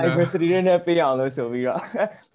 [0.01, 1.81] diversity နဲ့ပေးအောင်လို့ဆိုပြီးတော့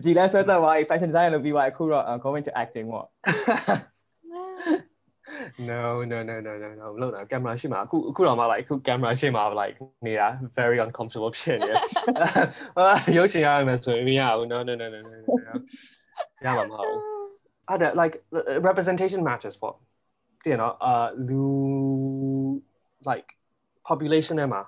[0.03, 3.07] ဒီလဲဆွဲသက်သွားပြီ fashion design လုပ်ပြီးသွားအခုတော့ going to acting ပေါ့
[5.69, 11.72] no no no no no no လို့တော့ကင်မရာရှိမှာအခုအခုတော့မှ like အခုကင်မရာရှိမှာ like နေတာ very uncomfortable ဖြစ်နေ
[12.78, 12.86] အာ
[13.17, 15.11] ရုပ်ရှင်ရမယ်ဆိုရင်မရဘူး no no no no no
[16.45, 16.97] ရမှာမဟုတ်
[17.69, 18.15] အဲ့ဒါ like
[18.67, 19.76] representation matters ပေါ့
[20.43, 21.45] တည်နော်အာလူ
[23.09, 23.30] like
[23.88, 24.61] population ထဲမှာ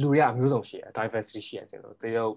[0.00, 2.34] လူရအမျိုးစုံရှိတယ် diversity ရှိတယ်ကျွန်တော်တရုတ်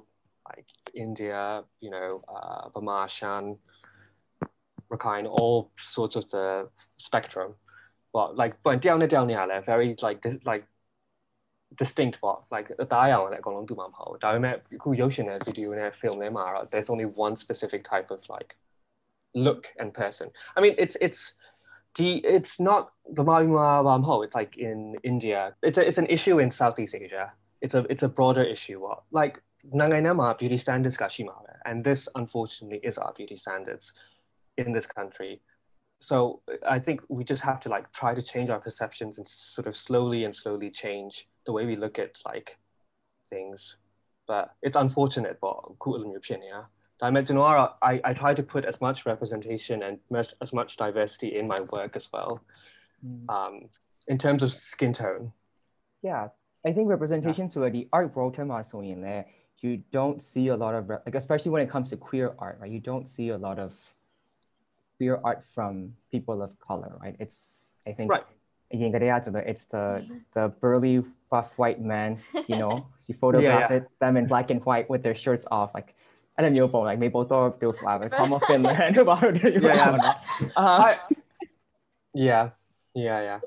[0.49, 0.69] like
[1.05, 1.41] India
[1.83, 3.45] you know uh Burma Shan
[4.91, 5.57] Rakhine all
[5.95, 6.45] sorts of the
[7.07, 7.49] spectrum
[8.15, 10.19] but like ပွင့်တယောက်နဲ့တယောက်နဲ့လည်း very like
[10.51, 10.65] like
[11.81, 18.51] distinct ပေါ့ like အသားရောင်လည်းအကုန်လုံးတူမှာမဟုတ်ဘူးဒါပေမဲ့အခုရုပ်ရှင်နဲ့ video နဲ့ film ထဲမှာတော့ there's only one specific type of like
[19.45, 21.21] look and person i mean it's it's
[21.97, 22.83] the it's not
[23.17, 23.23] the
[24.25, 24.79] it's like in
[25.11, 27.25] India it's a, it's an issue in Southeast Asia
[27.60, 28.86] it's a it's a broader issue.
[29.10, 29.42] Like
[29.74, 30.96] nangainama beauty standards
[31.64, 33.92] and this unfortunately is our beauty standards
[34.56, 35.40] in this country.
[36.00, 39.66] So i think we just have to like try to change our perceptions and sort
[39.66, 42.58] of slowly and slowly change the way we look at like
[43.30, 43.76] things.
[44.26, 46.64] But it's unfortunate but cool in your opinion yeah
[47.82, 49.98] I, I try to put as much representation and
[50.40, 52.42] as much diversity in my work as well.
[53.04, 53.28] Mm.
[53.28, 53.68] um,
[54.08, 55.32] in terms of skin tone.
[56.02, 56.28] Yeah
[56.67, 59.25] I think representation to the art world ထဲမှာဆိုရင်လည်း
[59.63, 62.71] you don't see a lot of like especially when it comes to queer art right
[62.75, 63.71] you don't see a lot of
[64.95, 65.73] queer art from
[66.13, 67.37] people of color right it's
[67.89, 68.25] I think right.
[69.51, 69.85] it's the
[70.35, 72.11] the burly buff white man
[72.49, 72.75] you know
[73.07, 73.77] you photograph yeah, yeah.
[73.77, 75.89] it them in black and white with their shirts off like
[76.37, 79.73] အဲ့လိုမျိုးပုံ like maple thorpe တို့ flower come of Finland တို့ဘာလို့ဒီလို
[82.27, 82.45] yeah yeah
[83.05, 83.39] yeah yeah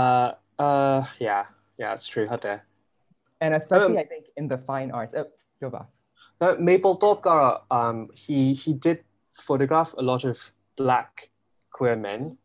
[0.00, 0.28] uh
[0.66, 1.42] uh yeah
[1.77, 2.27] Yeah, it's true.
[2.27, 2.65] Hot there.
[3.41, 5.13] And especially, um, I think, in the fine arts.
[5.15, 5.27] Oh,
[5.61, 5.87] go back.
[6.41, 9.03] Uh, Mapplethorpe ga, um, he, he did
[9.33, 10.39] photograph a lot of
[10.75, 11.29] black
[11.71, 12.37] queer men.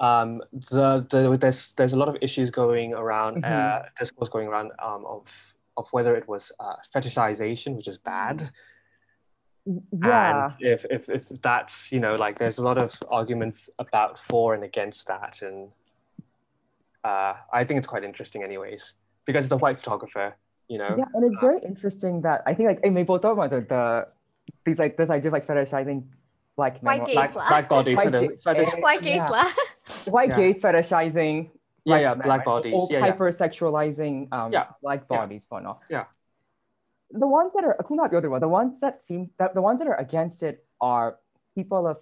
[0.00, 3.84] Um, the, the, there's, there's a lot of issues going around, mm-hmm.
[3.84, 5.26] uh, discourse going around um, of,
[5.76, 8.50] of whether it was uh, fetishization, which is bad.
[9.66, 10.46] Yeah.
[10.46, 14.54] And if, if, if that's, you know, like there's a lot of arguments about for
[14.54, 15.42] and against that.
[15.42, 15.70] And
[17.08, 18.94] uh, i think it's quite interesting anyways
[19.26, 20.36] because it's a white photographer
[20.68, 23.60] you know yeah and it's very interesting that i think like in Mapplethorpe about the,
[23.74, 23.84] the
[24.64, 26.04] these like this idea of like fetishizing
[26.56, 29.52] black men white black, black bodies white, sort of fetish, white gaze yeah.
[30.16, 30.36] white yeah.
[30.36, 31.50] gaze fetishizing
[31.84, 34.66] yeah yeah black bodies or yeah, hypersexualizing um yeah.
[34.82, 35.54] black bodies yeah.
[35.54, 36.04] whatnot yeah
[37.10, 38.40] the ones that are not the other one.
[38.40, 41.18] the ones that seem that the ones that are against it are
[41.54, 41.98] people of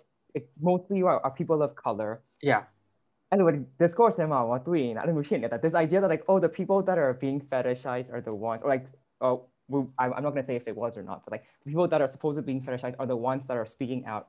[0.61, 2.23] mostly are, are people of color.
[2.43, 2.65] Yeah.
[3.33, 4.49] And what discourse them out
[5.51, 8.63] that this idea that like oh the people that are being fetishized are the ones
[8.63, 8.87] or like
[9.21, 9.47] oh
[9.99, 12.07] I'm not gonna say if it was or not, but like the people that are
[12.07, 14.29] supposedly being fetishized are the ones that are speaking out,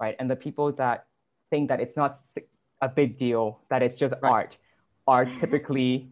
[0.00, 0.16] right?
[0.18, 1.06] And the people that
[1.50, 2.18] think that it's not
[2.80, 4.30] a big deal, that it's just right.
[4.30, 4.56] art,
[5.06, 6.10] are typically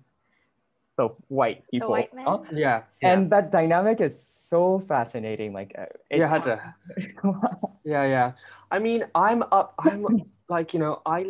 [0.97, 1.89] the white people.
[1.89, 2.39] The white huh?
[2.53, 5.53] yeah, yeah, And that dynamic is so fascinating.
[5.53, 6.75] Like, uh, yeah, had to.
[7.85, 8.33] yeah, yeah.
[8.71, 9.75] I mean, I'm up.
[9.79, 10.07] I'm
[10.49, 11.27] like you know, I,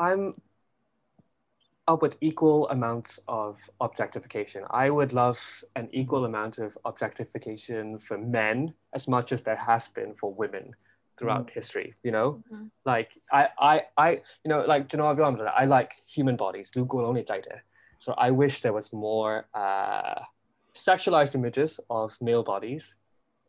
[0.00, 0.34] I'm
[1.86, 4.64] up with equal amounts of objectification.
[4.70, 5.38] I would love
[5.76, 10.74] an equal amount of objectification for men as much as there has been for women
[11.18, 11.50] throughout mm.
[11.50, 12.64] history you know mm-hmm.
[12.86, 14.10] like I, I i
[14.42, 16.70] you know like you know I like human bodies
[18.00, 20.22] so I wish there was more uh,
[20.74, 22.96] sexualized images of male bodies,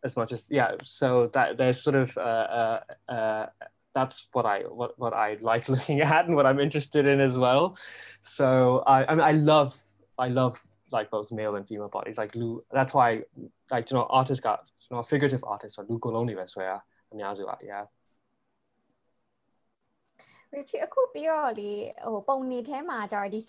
[0.04, 0.76] as much as yeah.
[0.84, 2.80] So that there's sort of uh, uh,
[3.10, 3.46] uh,
[3.95, 7.37] that's what I what, what I like looking at and what I'm interested in as
[7.37, 7.77] well.
[8.23, 9.75] So I I mean I love
[10.19, 10.55] I love
[10.93, 12.19] like both male and female bodies.
[12.19, 13.23] Like Lou, that's why
[13.71, 16.81] like you know artists got you know figurative artists or Lou Goloni where
[17.65, 17.85] yeah.
[20.57, 21.71] Richie အခုပြီးတော့လေ
[22.07, 23.41] ဟိုပုံနေထဲမှာကြာဒီ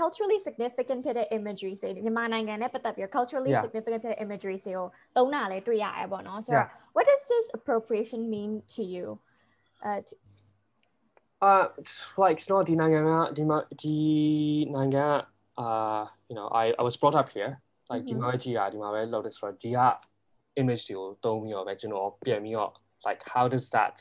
[0.00, 4.86] culturally significant ဖြစ်တဲ့ imagery တွေမြန်မာနိုင်ငံနဲ့ပတ်သက်ပြီး culturally significant ဖြစ်တဲ့ imagery တွေကို
[5.16, 9.06] သုံးတာလည်းတွေ့ရတယ်ပေါ့နော်ဆိုတော့ what does this appropriation mean to you
[9.88, 10.12] uh to,
[11.48, 11.66] uh
[12.22, 13.96] like ကျွန်တော်ဒီနိုင်ငံကဒီမှာဒီ
[14.74, 15.06] နိုင်ငံ
[15.64, 17.52] uh you know I I was brought up here
[17.90, 19.78] like ဒီမှာကြည့်ရဒီမှာပဲလုပ်တယ်ဆိုတော့ဒီက
[20.60, 22.72] image တွေကိုသုံးပြီးတော့ပဲကျွန်တော်ပြန်ပြီးတော့
[23.06, 23.94] like how does that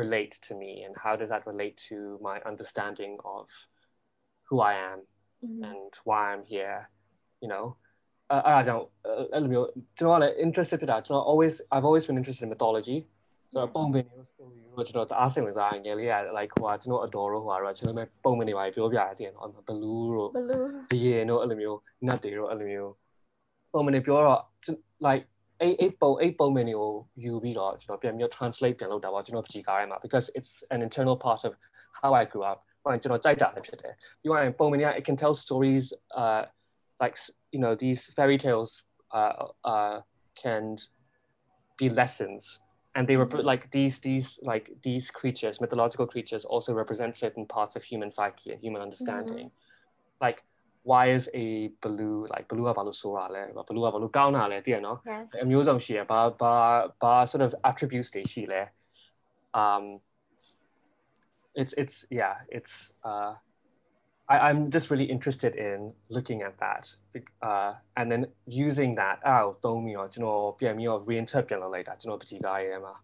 [0.00, 1.96] relate to me and how does that relate to
[2.28, 3.44] my understanding of
[4.48, 4.98] who I am
[5.44, 5.62] mm-hmm.
[5.70, 6.78] and why I'm here
[7.42, 7.64] you know
[8.30, 12.50] uh, I don't uh, you know interested in that always I've always been interested in
[12.50, 12.98] mythology
[13.52, 14.14] so ပုံပင်တွေ
[14.76, 20.66] ကိုကျွန်တော်တအားစိတ်ဝင်စားငယ်လေးက like ဟိုကကျွန်တော် adore ဟိုကတော့ကျွန်တော်မဲ့ပုံပင်တွေပါပြောပြရတဲ့နော် blue တို့ blue
[21.04, 22.92] ရေတို့အဲ့လိုမျိုး nut တွေတို့အဲ့လိုမျိုး
[23.72, 24.40] ပုံပင်တွေပြောတော့
[25.06, 25.24] like
[25.60, 26.92] အဲ့အဲ့ပုံအဲ့ပုံမှန်တွေကို
[27.24, 31.52] ယူပြီးတော့ကျွန်တော်ပြန်ပြီး translate ပြန်လုပ်တာပေါ့ကျွန်တော်ကြည့်ကားထဲမှာ because it's an internal part of
[32.00, 35.86] how I grew up ဟိုကျွန်တော်ကြိုက်တာလည်းဖြစ်တယ်ပြီးရင်ပုံမှန်က it can tell stories
[36.22, 36.42] uh
[37.02, 37.16] like
[37.54, 38.70] you know these fairy tales
[39.18, 39.32] uh
[39.72, 39.94] uh
[40.42, 40.64] can
[41.78, 42.42] be lessons
[42.94, 47.76] and they were like these these like these creatures mythological creatures also represent certain parts
[47.76, 50.24] of human psyche and human understanding mm-hmm.
[50.26, 50.42] like
[50.82, 54.98] why is a blue like blue ကဘာလို့ဆိုတာလဲ blue ကဘာလို့ကောင်းတာလဲသိရနော်
[55.44, 56.54] အမျိုးစုံရှိရဘာဘာ
[57.02, 58.62] ဘာ sort of attributes တွေရှိလဲ
[59.62, 59.84] um
[61.60, 62.74] it's it's yeah it's
[63.10, 63.32] uh
[64.34, 65.78] I, I'm just really interested in
[66.16, 66.84] looking at that
[67.48, 68.22] uh, and then
[68.66, 72.94] using that အဲ့ဒါကိုသုံးပြီးတော့ကျွန်တော်ပြန်ပြီးတော့ reinterpret ပြန်လုပ်လိုက်တာကျွန်တော်ပကြီးကားရဲမှာ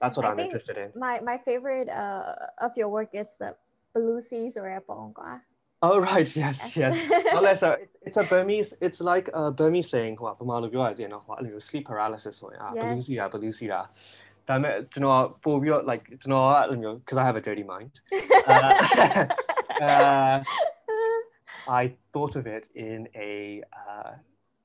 [0.00, 0.88] That's what I I'm interested in.
[1.06, 3.50] My my favorite uh, of your work is the
[3.94, 5.30] blue sea ဆိုရပုံကွာ
[5.84, 6.94] Oh right, yes, yes.
[7.34, 7.68] well, so
[8.06, 8.70] it's a Burmese.
[8.86, 13.80] It's like a Burmese saying ဟိုပမာလိုပြောရတယ်နော်ဟိုအဲ့လို sleep paralysis ဆိုရင်အာဘလူးစီတာဘလူးစီတာ
[14.48, 17.92] ဒါပေမဲ့ကျွန်တော်ပို့ပြီးတော့ like ကျွန်တော်ကအဲ့လိုမျိုး because I have a dirty mind
[18.50, 18.70] uh,
[19.81, 20.43] uh,
[21.67, 24.11] I thought of it in a uh,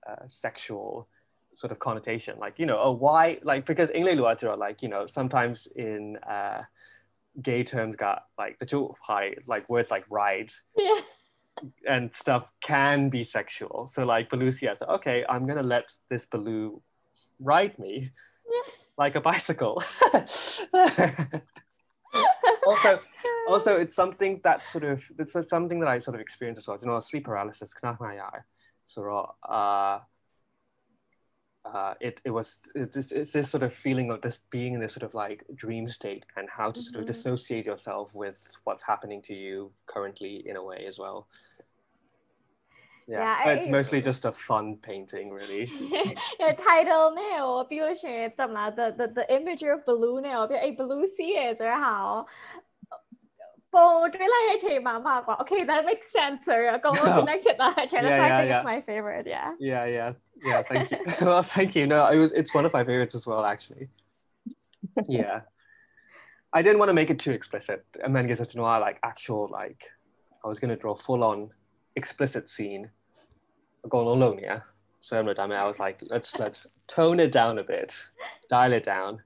[0.09, 1.09] uh, sexual
[1.55, 4.19] sort of connotation like you know oh why like because English
[4.57, 6.63] like you know sometimes in uh,
[7.41, 11.01] gay terms got like the two high like words like ride yeah.
[11.89, 13.87] and stuff can be sexual.
[13.91, 16.83] So like Belusia, so okay, I'm gonna let this Baloo
[17.41, 18.11] ride me
[18.51, 18.73] yeah.
[18.99, 19.83] like a bicycle.
[22.67, 23.01] also,
[23.48, 26.78] also it's something that sort of it's something that I sort of experienced as well.
[26.82, 27.74] You know, sleep paralysis,
[28.86, 30.00] So uh, uh,
[31.66, 34.94] uh, it it was it's, it's this sort of feeling of this being in this
[34.94, 37.08] sort of like dream state and how to sort of Mhm.
[37.14, 41.20] dissociate yourself with what's happening to you currently in a way as well.
[43.10, 45.66] Yeah, Yeah, but it's I- mostly just a fun painting, really.
[46.44, 51.96] the title နဲ့ဟိုပြီးလို့ရှိရင်တမလား the the the imagery of balloon နဲ့ဟိုပြီးအဲ့ balloon sea ရယ်ဆိုတဲ့ဟာ
[53.73, 59.57] 部最 like 係陳媽媽啩，OK that makes sense 啊，咁我 connected 啦，China I think it's my favorite yeah
[59.59, 60.15] yeah yeah
[60.45, 63.27] yeah thank you well thank you no it was it's one of my favorites as
[63.27, 63.89] well actually
[65.09, 65.41] yeah
[66.53, 69.89] I didn't want to make it too explicit and then get to like actual like
[70.45, 71.51] I was gonna draw full on
[71.97, 72.91] explicit scene
[73.89, 74.61] going alone yeah?
[75.01, 77.97] So I was like let's let's tone it down a bit
[78.49, 79.23] dial it down.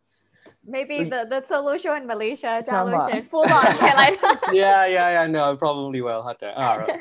[0.75, 1.09] maybe Wait.
[1.13, 3.07] the the solution in Malaysia ကြာလို့ Tama.
[3.07, 4.31] ရှိရင် full on ထည့်လိုက်တာ
[4.63, 5.25] Yeah, yeah, yeah.
[5.35, 6.21] No, I probably will.
[6.27, 6.49] Had to.
[6.65, 6.99] All right.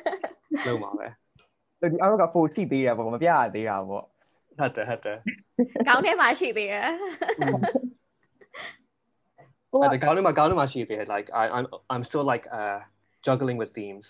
[0.66, 1.06] No, mama.
[1.80, 4.04] ဆိုဒီအောက်ကပိုရှိသေးတယ်ပေါ့မပြရသေးတာပေါ့
[4.60, 4.82] Had to.
[4.90, 5.14] Had to.
[5.86, 6.88] ခေါင်းထဲမှာရှိသေးတယ်
[9.70, 9.98] ဟို Had to.
[10.04, 10.24] Got him.
[10.40, 10.58] Got him.
[10.64, 10.84] Actually,
[11.14, 12.78] like I, I'm I'm still like uh
[13.26, 14.08] juggling with themes.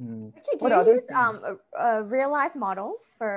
[0.00, 3.32] อืม Actually, do What you other use um uh, uh, real life models for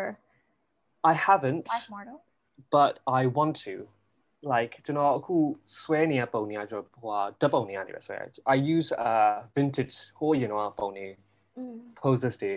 [1.11, 1.65] I haven't.
[1.75, 2.23] life models
[2.75, 3.73] but I want to
[4.53, 5.35] like ကျွန်တော်အခု
[5.81, 8.15] ဆွဲနေရပုံနေရဆိုဟိုဟာဓာတ်ပုံနေရနေပဲဆွဲ
[8.55, 11.05] I use uh vintage ဟိုရင်တော့ပုံနေ
[11.59, 11.77] mm.
[12.01, 12.55] poses တွေ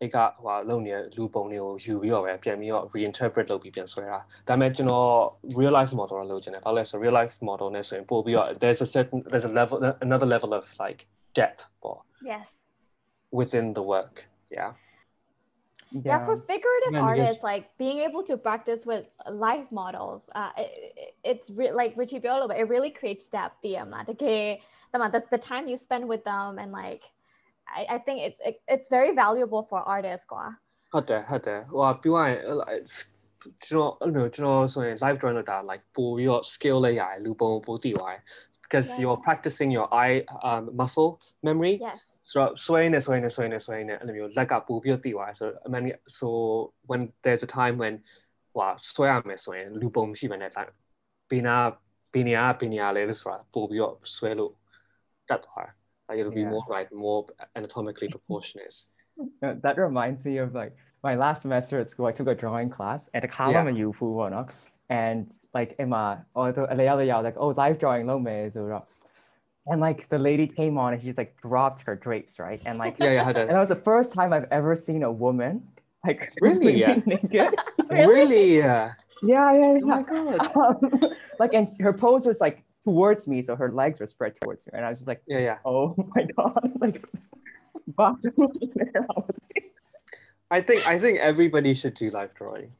[0.00, 4.18] အဲ့ကဟိုဟာလုံနေလူပုံတွေကိုယူပြီးတော့ပဲပြန်ပြီးတော့ reinterpret လုပ်ပြီးပြန်ဆွဲတာ
[4.48, 5.10] ဒါပေမဲ့ကျွန်တော်
[5.58, 9.76] real life model တော့လုပ်ချင်တယ်ဘာလို့လဲဆို real life model နဲ့ဆိုရင်ပို့ပြီးတော့ there's a certain there's a level
[10.06, 11.00] another level of like
[11.38, 11.98] depth ပေါ့
[12.32, 12.48] yes
[13.38, 14.14] within the work
[14.56, 14.70] yeah
[16.08, 19.04] yeah, for figurative Yeah, because- artists like being able to practice with
[19.46, 20.70] live models uh it,
[21.02, 24.14] it- it's re- like richie biolo but it really creates depth the um, the,
[25.14, 27.02] the, the time you spend with them and like
[27.78, 30.44] i, I think it's it, it's very valuable for artists ကွာ
[30.92, 32.38] ဟုတ်တယ်ဟုတ်တယ်ဟိုဟာပြောရရင်
[33.66, 38.22] ကျွန်တော်အဲ့လိုကျွန်တော်ဆိုရင် live drawing လုပ်တာ like ပို့ပြီးတော့ skill လေးရတယ်လူပုံပို့သိသွားတယ်
[38.69, 41.77] because you're practicing your eye um, muscle memory.
[41.81, 42.19] Yes.
[42.25, 47.47] So suene, suene, suene, suene, and you like up So many so when there's a
[47.47, 48.01] time when
[48.53, 50.69] wow, suame suene, lubong human at that.
[51.29, 51.77] Bina
[52.13, 54.53] binia binia le this right, bubio suelo
[55.29, 55.71] that part.
[56.07, 58.75] Like it'll be more like more anatomically proportionate.
[59.41, 63.09] That reminds me of like my last semester at school, I took a drawing class
[63.13, 63.73] at the column yeah.
[63.73, 64.47] you fu, no?
[64.89, 68.49] And like Emma, or the other was like, oh, live drawing lo me
[69.69, 72.61] and like the lady came on and she's like dropped her drapes, right?
[72.65, 75.63] And like, yeah yeah and that was the first time I've ever seen a woman
[76.05, 76.77] like Really?
[76.77, 76.99] Yeah.
[77.05, 77.53] naked.
[77.89, 83.27] really yeah yeah, yeah, oh my god Um, like, and her pose was like towards
[83.27, 85.57] me, so her legs were spread towards her, and I was just like, yeah yeah
[85.65, 87.03] oh my god, like.
[87.97, 89.73] I like,
[90.51, 92.71] I think I think everybody should do live drawing.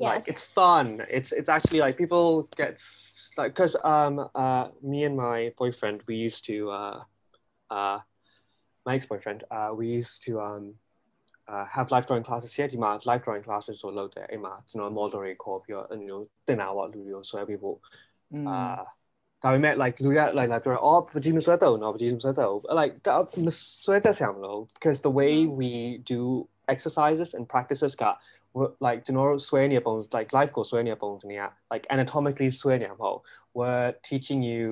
[0.00, 0.28] Like Yes.
[0.32, 0.86] it's fun.
[1.08, 6.02] It's it's actually like people get s- like because um uh me and my boyfriend
[6.08, 6.98] we used to uh
[7.70, 7.98] uh
[8.84, 10.74] my ex boyfriend uh we used to um
[11.48, 12.68] uh have live drawing classes here.
[12.76, 14.30] my live drawing classes or load there.
[14.30, 17.80] Emma, you know, model call your you know then I what do so people
[18.32, 18.46] mm.
[18.46, 18.84] uh
[19.42, 23.46] ဒါပေမဲ့ like လူရ like like ပြောအော်ပကြီးမဆွဲတော့နော်ပကြီးမဆွဲတော့ like ဒါမ
[23.84, 25.70] ဆွဲတတ်ဆရာမလို့ because the way we
[26.12, 26.20] do
[26.74, 28.04] exercises and practices က
[28.56, 33.20] we're- like ကျွန်တော်တို့ဆွဲနေပုံ like life ကိုဆွဲနေပုံတနည်း like anatomically ဆွဲနေမှာမဟုတ်
[33.58, 34.66] we're teaching you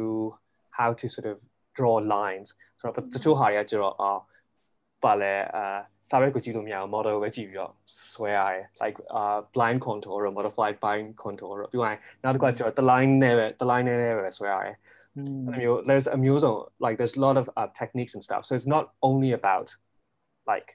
[0.78, 1.36] how to sort of
[1.78, 2.48] draw lines
[2.80, 4.12] ဆိုတော့တချို့ဟာတွေကကျတော့အာ
[5.04, 5.64] ပါလဲအာ
[6.10, 7.72] စာရွက်ကိုကြည့်လို့မရအောင် model ကိုပဲကြည့်ပြီးတော့
[8.12, 14.76] ဆွဲရတယ် like uh blind contour or modified blind contour တော့ပြီးရင်နောက်တစ်ခုကကျတော့ the line နဲ့ပဲ the line နဲ့ပဲဆွဲရတယ်
[15.20, 15.46] Mm.
[15.48, 16.52] အဲ့လိုမျိုး there's a music
[16.84, 19.68] like there's a lot of uh, techniques and stuff so it's not only about
[20.52, 20.68] like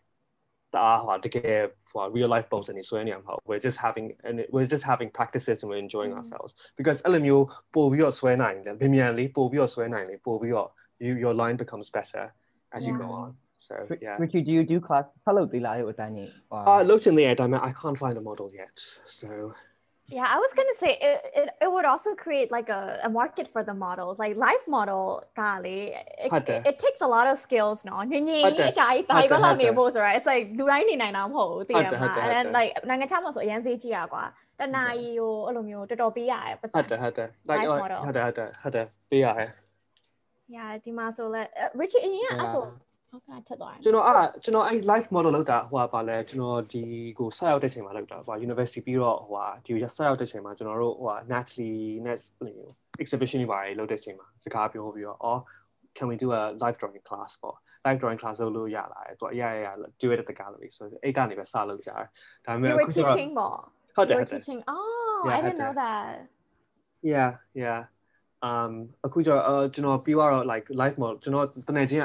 [0.73, 4.35] the aha to get for real life bones and so anyhow we're just having and
[4.41, 6.19] it- we're just having practices and we're enjoying Mm.
[6.19, 7.45] ourselves because အဲ့လိုမျိုး
[7.75, 10.69] ပို့ပြီးတော့ဆွဲနိုင်တယ်ဗီမြန်လေးပို့ပြီးတော့ဆွဲနိုင်လေပို့ပြီးတော့
[11.05, 12.23] you your line becomes better
[12.75, 13.19] as you go Yeah.
[13.21, 13.29] on
[13.67, 15.05] so Ri- yeah Richie, do you do class?
[15.27, 16.25] Hello, Dila, with Danny.
[16.55, 17.35] uh looked in the air
[17.69, 18.75] I can't find a model yet
[19.19, 19.29] so
[20.06, 23.48] yeah, I was gonna say it, it, it would also create like a, a market
[23.48, 25.94] for the models, like life model kali.
[26.18, 28.00] It, it, it, takes a lot of skills, no?
[29.96, 30.16] right?
[30.16, 31.70] It's like do I need nine hold?
[31.70, 34.32] And then like nine time was yan zi jia.
[34.58, 36.88] The na you olumyo to do be I was like
[37.80, 38.02] model.
[40.48, 42.68] Yeah, Dima so let uh, Richie and yeah, so
[43.14, 46.82] ဟုတ်ကဲ့ထက်သွားတယ်ကျွန်တော်အဲ့ကျွန်တော်အဲ့ live model လောက်တာဟိုပါလဲကျွန်တော်ဒီ
[47.18, 52.20] ကိုဆက်ရောက်တဲ့ချိန်မှာလောက်တာဟို university ပြီးတော့ဟိုဒီကိုဆက်ရောက်တဲ့ချိန်မှာကျွန်တော်တို့ဟို Nathalie net
[53.02, 55.40] exhibition တွေပါတယ်လောက်တဲ့ချိန်မှာစကားပြောပြီးတော့အော်
[55.96, 57.56] can we do a live drawing class ပေါ့
[57.86, 59.68] live drawing class လုပ်လို့ရလာတယ်သူအရရရ
[60.00, 62.04] do it at the gallery ဆိုတော့အဲ့ကနေပဲဆက်လုပ်ကြတယ်。
[62.44, 63.56] ဒါပေမဲ့ you were teaching ပေါ့
[63.96, 66.14] ဟုတ်တယ် teaching oh i didn't know that.
[67.12, 67.30] Yeah
[67.62, 67.80] yeah.
[68.48, 68.72] Um
[69.06, 72.04] အခုကျတော့ကျွန်တော်ပြီးတော့ like live model ကျွန်တော်တနေ့ချင်း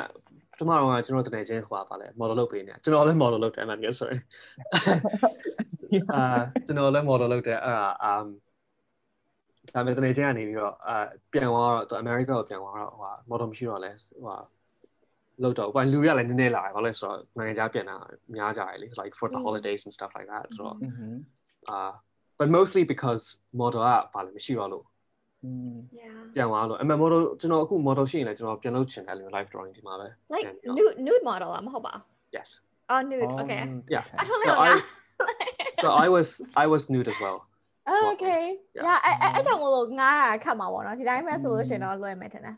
[0.60, 4.22] ထမတော့ကကျွန်တော်တနေ့ချင်းဟိုပါလဲ model လုပ်ပေးနေကျွန်တော်လည်း model လုပ်တယ်အမှန်တကယ်ဆိုရင်
[6.14, 6.24] အာ
[6.66, 8.28] ကျွန်တော်လည်း model လုပ်တယ်အဲ့ဒါ um
[9.74, 10.98] ဒါပေမဲ့တနေ့ချင်းကနေပြီးတော့အာ
[11.32, 13.92] ပြန်သွားတော့ America ကိုပြန်သွားတော့ဟို model မရှိတော့လဲ
[14.24, 14.38] ဟို
[15.44, 17.96] လောက်တော့ဘာလူရလည်းနည်းနည်းလာတယ်ဘာလဲဆိုတော့နိုင်ငံခြားပြန်တာ
[18.36, 19.46] များကြတယ်လေ like for the Mm.
[19.48, 21.10] holidays and stuff like that ဆိုတော့ Mhm.
[21.76, 21.94] uh
[22.40, 23.24] but mostly because
[23.62, 24.88] model ကဘာလဲမရှိတော့လို့ Mm.
[24.88, 24.99] Yeah.
[26.35, 31.95] ပြန်သွားလို့အမှန် model ကျွန်တော်အခု model ရှိရင်လည်းကျွန်တော်ပြန်လုပ်ချင်တယ်လို့ live drawing ဒီမှာပဲ Like And, uh, nude nude model อ่ะမဟုတ်ပါ
[32.37, 32.49] yes
[32.93, 33.31] Oh, nude.
[33.43, 33.61] Okay.
[33.65, 34.05] Um, Yeah.
[34.21, 34.59] I don't So know.
[34.69, 34.71] I
[35.83, 36.29] so I was
[36.63, 37.39] I was nude as well
[37.93, 38.43] Oh, okay.
[38.77, 38.85] Yeah.
[38.87, 42.57] Yeah, အဲ့အဲ့အဲ့ကြောင့်မလို့ငါကခတ်မှာပေါ့နော်ဒီတိုင်းပဲဆိုလို့ရှိရင်တော့လွယ်မယ်ထင်တယ်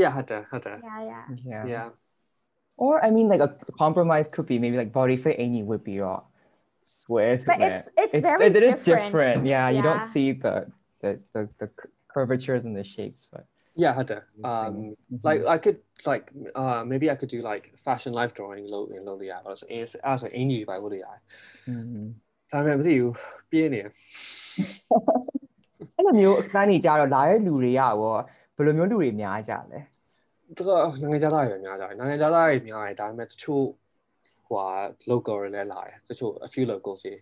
[0.00, 1.24] yeah ဟုတ်တယ်ဟုတ်တယ် Yeah, yeah.
[1.52, 1.64] Yeah.
[1.74, 1.86] yeah
[2.84, 3.50] Or I mean, like a
[3.82, 6.20] compromise could be maybe like body fit any would be raw.
[6.84, 7.72] Swear to But that.
[7.72, 8.86] it's it's, very it is different.
[8.90, 9.38] different.
[9.54, 10.14] Yeah, you don't Yeah.
[10.14, 10.54] see the
[11.02, 13.43] the, the the c- curvatures and the shapes, but
[13.83, 15.21] yeah ဟုတ်တယ် um Mhm.
[15.27, 15.77] like I could
[16.11, 16.25] like
[16.61, 21.19] uh maybe I could do like fashion live drawing low in low ရပါဆိုရင်အဲ့ဆိုအင်ကြီးပဲလို့ရတယ်
[21.79, 22.03] Mhm.
[22.51, 23.15] ဒါပေမဲ့မသိဘူး
[23.51, 23.89] ပြင်းနေတယ်
[25.95, 27.91] အဲ့လိုမျိုးအခန်းကြီးကြတော့လာတဲ့လူတွေကရော
[28.55, 29.79] ဘယ်လိုမျိုးလူတွေများကြလဲ
[30.57, 30.69] သူက
[31.01, 33.65] နိုင်ငံခြားသားတွေပဲများကြတယ်နိုင်ငံခြားသားတွေများတယ်ဒါပေမဲ့တချို့
[34.47, 34.59] ဟို
[35.11, 37.15] local တွေလည်းလာတယ်တချို့ a few locals တွေ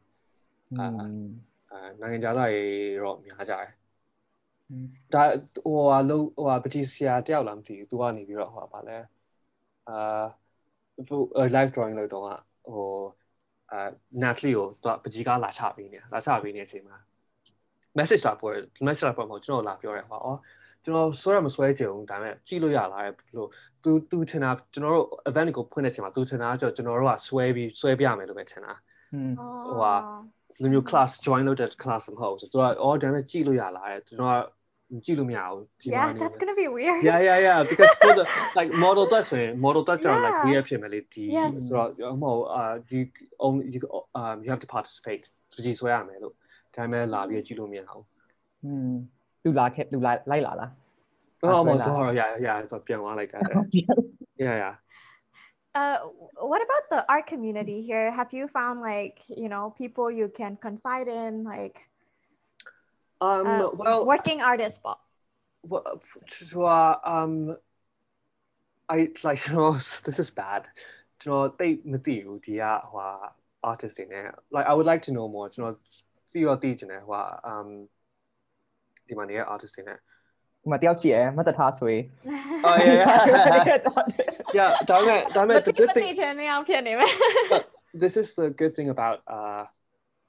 [0.79, 1.27] အာ Mm.
[1.71, 2.63] အဲနိုင်ငံခြားသားတွေ
[3.03, 3.78] တော့များကြတယ် Mm.
[5.14, 5.24] ဒါ
[5.64, 8.98] ဟိုဟာလုံးဟိုဟာပတိဆရာတယောက်လားမသိဘူးသူကနေပြီးတော့ဟိုဟာဗာလဲ
[9.88, 10.24] အာ
[11.08, 11.20] ဟို
[11.56, 12.28] live drawing လုပ်တော့က
[12.72, 12.88] ဟို
[13.70, 13.88] အာ
[14.22, 16.96] Natalie ကိုသူကပကြီးကားလာချပေးနေလာချပေးနေတဲ့အချိန်မှာ
[17.98, 18.52] message လာပို့
[18.86, 20.38] message လာပို့မှာကျွန်တော်လာပြောရဲဟောအော်
[20.84, 23.04] ကျွန်တော်ဆွဲရမဆွဲချင်ဘူးဒါပေမဲ့ကြည့်လို့ရလား
[23.36, 23.48] လို့
[23.82, 28.74] तू तू ထင်တာကျွန်တော်တို့ event ကိုဖွင့်တဲ့အချိန်မှာ तू ထင်တာကျတော့ကျွန်တော်တို့ကဆွဲပြီးဆွဲပြမယ်လို့ပဲထင်တာ
[29.14, 29.36] Mm.
[29.38, 29.78] Oh.
[29.80, 30.26] Wow.
[30.54, 34.38] ဒီလိုမျိုး class join လုပ်တဲ့ class မဟုတ်ဘူးဆိုတော့အော်ဒါပေမဲ့ကြည့်လို့ရလားတဲ့ကျွန်တော်
[34.94, 37.00] ကကြည့်လို့မရဘူးဒီမှာ Yeah, that's gonna be weird.
[37.08, 38.24] yeah yeah yeah because for the
[38.58, 40.46] like model တက်ဆိုရင် model တက်ကျတော့ like Yeah.
[40.48, 41.52] weird ဖြစ်မယ်လေဒီ Yes.
[41.68, 43.00] ဆိုတော့မဟုတ် uh you
[43.46, 43.78] only you
[44.20, 45.22] um you have to participate
[45.52, 46.34] သူကြည့်ဆွဲရမယ်လို့
[46.74, 48.02] ဒါပေမဲ့လာပြီးကြည့်လို့မရဘူး
[48.68, 48.94] Mm.
[49.44, 50.70] လူလာခဲ့လူလာလိုက်လာလား
[51.42, 53.56] အော်မ ဆွဲလာ တော်တော့ yeah yeah ဆိုပြန်သွားလိုက်တာတဲ့
[54.44, 54.74] yeah yeah
[55.82, 55.98] Uh,
[56.50, 58.06] what about the art community here?
[58.18, 61.76] Have you found like you know people you can confide in, like
[63.21, 64.99] um, uh, well, working artist ball.
[65.67, 66.01] Well,
[66.47, 67.57] so, uh, um,
[68.87, 70.67] I like you know this is bad.
[71.25, 74.35] You know they mtiu dia uh, hua artist in there.
[74.51, 75.51] Like I would like to know more.
[75.53, 75.77] You know,
[76.27, 77.89] see your teacher hua um,
[79.07, 80.01] the money artist in there.
[80.63, 82.11] 唔係標誌嘅，乜都他水。
[82.63, 83.23] 哦，呀
[84.53, 89.65] ，yeah，當然，當然，the oh, good this is the good thing about uh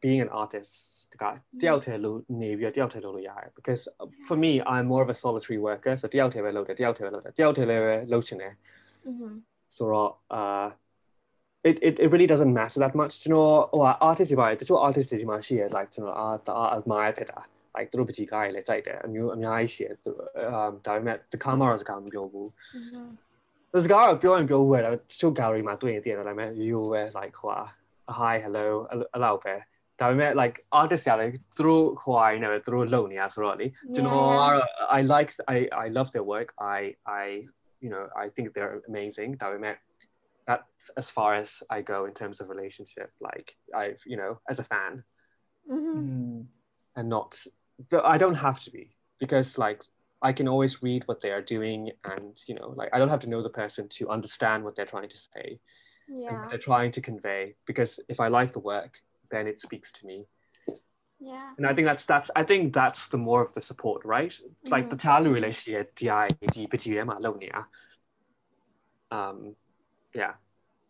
[0.04, 0.74] being an artist
[1.14, 1.24] တက
[1.62, 3.82] တယောက်တည်းလို့နေပြီးတော့တယောက်တည်းလုပ်လို့ရတယ် because
[4.28, 8.54] for me I'm more of a solitary worker so တယောက်တည်းပဲလုပ်တယ်တယောက်တည်းပဲလုပ်တယ်တယောက်တည်းလည်းပဲလုပ်ချင်တယ်
[9.12, 9.30] Mhm.
[9.78, 9.84] so
[10.40, 10.68] uh
[11.70, 16.18] it, it it really doesn't matter that much ကျွန်တော်ဟို artist တွေပါတယ်တချို့ artist တွေဒီမှာရှိရ like ကျွန်တော်
[16.28, 17.40] art art admire ဖြစ်တာ
[17.76, 20.12] like သူတို့ပကြီးကားတွေလည်းကြိုက်တယ်အမျိုးအများကြီးရှိရသူ
[20.56, 22.48] um ဒါပေမဲ့တခါမှတော့စကားမပြောဘူး
[22.80, 23.82] Mhm.
[23.86, 27.52] စကားတော့ပြောရင်ပြောဘူးပဲဒါပေမဲ့တချို့ gallery မှာတွေ့ရင်သိရတယ်ဒါပေမဲ့ you ပဲ like ဟို
[28.20, 29.54] hi hello အဲ့လောက်ပဲ
[30.02, 34.62] ဒါပေမဲ့ like artist တွေလည်းသူတို့ဟိုအရင်းနဲ့ပဲသူတို့လုပ်နေတာဆိုတော့လေကျွန်တော်ကတော့
[34.98, 36.80] I like I I love their work I
[37.22, 37.26] I
[37.84, 39.76] you know I think they're amazing ဒါပေမဲ့
[40.50, 43.48] that's as far as I go in terms of relationship like
[43.82, 44.94] I've you know as a fan
[45.76, 45.94] Mhm.
[46.00, 46.40] Mm.
[46.98, 47.32] and not
[47.92, 48.86] but I don't have to be
[49.24, 49.80] because like
[50.30, 51.82] I can always read what they are doing
[52.14, 54.94] and you know like I don't have to know the person to understand what they're
[54.96, 55.48] trying to say
[56.28, 56.40] and Yeah.
[56.42, 58.94] what they're trying to convey because if I like the work
[59.32, 60.18] then it speaks to me
[61.32, 61.50] Yeah.
[61.58, 64.34] and I think that's that's I think that's the more of the support right
[64.74, 66.26] like the talu relationship DI
[69.18, 69.38] um
[70.22, 70.34] yeah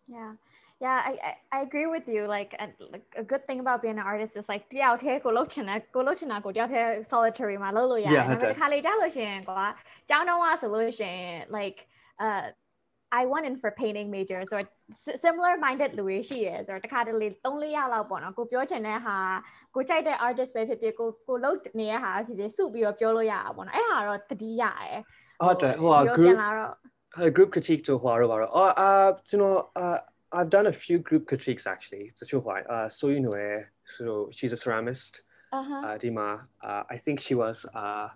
[0.07, 0.33] Yeah.
[0.81, 2.27] Yeah, I, I, I agree with you.
[2.27, 8.13] Like, and, like a good thing about being an artist is like တယောက်တည်းကိုလုပ်ချင်တယ်ကိုလုပ်ချင်တာကိုတယောက်တည်း solitary မှာလုပ်လို့ရတယ်
[8.15, 9.65] Yeah, ဒါပေ ဟုတ်တယ် မဲ့တစ်ခါလေကြာလို့ရှိရင်ကွာ
[10.09, 11.79] ကျောင်းတော့ကဆိုလို့ရှိရင် like
[12.23, 12.43] uh
[13.21, 14.57] I went in for painting major so
[15.25, 19.17] similar minded လူတွေရှိရယ်ဆိုတော့တစ်ခါတလေ3 4ရက်လောက်ပေါ့နော်ကိုပြောချင်တဲ့ဟာ
[19.75, 25.01] ကိုကြိုက်တဲ့ artist ပဲဖြစ်ဖြစ်ကိုကိုလုပ်နေတဲ့ဟာဖြစ်ဖြစ်စုပြီးတော့ပြောလို့ရတာပေါ့နော်အဲ့ဟာတော့တတိရတယ်
[25.41, 26.73] ဟုတ်တယ်ဟို ဒီလို group ပြန်လာတော့
[27.19, 29.97] uh, group critique တို့ဟိုတော့ပါတော့ uh uh you know uh
[30.37, 33.35] I've done a few group critiques actually တချို့ဟို uh so you know
[33.95, 34.05] so
[34.35, 35.13] she's a ceramist
[35.57, 36.27] uh-huh uh Dima
[36.69, 38.07] uh I think she was uh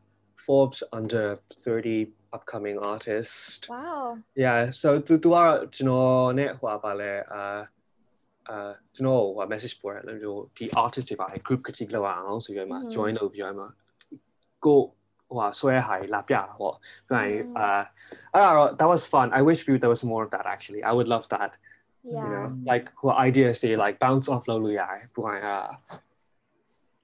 [0.46, 3.68] Forbes under 30 upcoming artists.
[3.68, 4.18] Wow.
[4.34, 7.64] Yeah, so to do our you know net Janone Huabale uh
[8.52, 10.04] uh know a message for it,
[10.58, 13.70] the artist by group critique also you might join up you might
[14.60, 14.94] go
[15.28, 16.78] 話衰係立一喎，
[17.10, 17.90] 因為誒啊
[18.32, 18.76] ，that mm-hmm.
[18.76, 19.30] uh, was fun.
[19.30, 20.82] I wish we there was more of that actually.
[20.82, 21.52] I would love that.
[22.02, 22.12] Yeah.
[22.12, 25.70] You know, like ideas they like bounce off 老女孩，不係啊。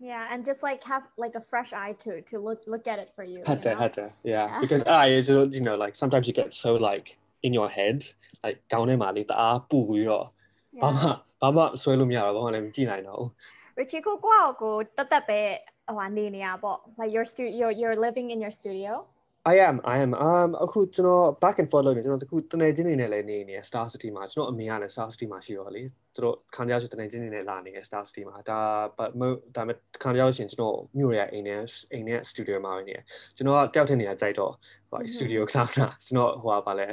[0.02, 3.12] yeah, and just like have like a fresh eye to to look look at it
[3.14, 3.42] for you.
[3.44, 4.58] Had to, had to, yeah.
[4.58, 8.06] Because ah, I, you know, like sometimes you get so like in your head,
[8.42, 10.32] like 搞你麻你打不會咯，
[10.80, 13.32] 爸媽爸媽水路面咯，我哋唔知嚟咯。
[13.76, 14.28] Richie 哥哥，
[14.64, 19.04] 我得得俾玩啲你啊，不？Like oh, your studio, you're living in your studio.
[19.42, 25.26] I am I am um အခုကျွန်တော် back and forth လုပ်နေကျွန်တော်တခုတနေချင်းနေနဲ့လည်းနေနေ Star City မှာကျွန်တော်အမေကလည်း Star City
[25.32, 25.82] မှာရှိတော့လေ
[26.14, 28.60] သူတို့ခံရဆိုတနေချင်းနေနဲ့လာနေတယ် Star City မှာဒါ
[28.98, 29.22] but မ
[29.56, 31.62] ဒါမဲ့ခံရရှင်ကျွန်တော်မြို့ရအိမ်နဲ့
[31.92, 33.04] အိမ်နဲ့ studio မှာပဲနေတယ်
[33.36, 34.52] ကျွန်တော်ကတယောက်ထည့်နေရကြိုက်တော့
[34.90, 36.88] ဟို studio ခဏခဏကျွန်တော်ဟိုပါလဲ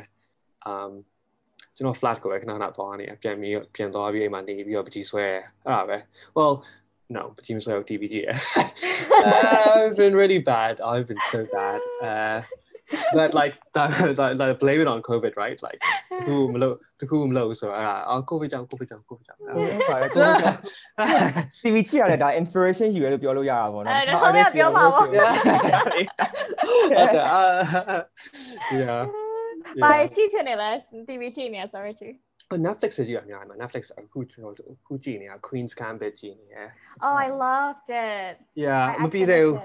[0.71, 0.91] um
[1.75, 5.43] ကျွန်တော် flat ကိုပဲခဏခဏသွားနေပြန်ပြီးပြန်သွားပြီးအိမ်မှာနေပြီးတော့ပကြီးဆွဲအဲ့
[5.75, 5.97] ဒါပဲ
[6.37, 6.53] well
[7.14, 8.28] no ပကြီးမဆွဲဘူး TV ကြည့်ရ
[9.76, 11.80] I've been really bad I've been so bad
[12.10, 12.38] uh
[13.16, 15.80] but like that, that, like blame it on covid right like
[16.20, 20.46] တခုမလို့တခုမလို့ဆိုအဲ့ဒါအော် covid ကြောင့် covid ကြောင့် covid ကြောင့် ဟုတ်ပါတယ်ကိုယ်က
[21.62, 24.90] TV ကြည့်ရတယ်ဒါ inspiration ယူရလို့ပြောလို့ရတာပေါ့နော် အဲ့ဒါဟုတ်ကဲ့ပြောပါဦး
[27.02, 28.00] okay uh,
[28.80, 29.02] yeah
[29.82, 30.70] ဘာကြည့်ချင်နေလဲ
[31.08, 32.14] TV ကြည့်နေရ sorry Richie
[32.67, 36.69] Netflix ကြည့်ရအများကြီးမှာ Netflix အခုကျွန်တော်အခုကြည့်နေတာ Queen's Gambit ကြည့်နေရယ်
[37.05, 38.33] Oh I loved it.
[38.65, 39.55] Yeah မပြီးသေးဘူး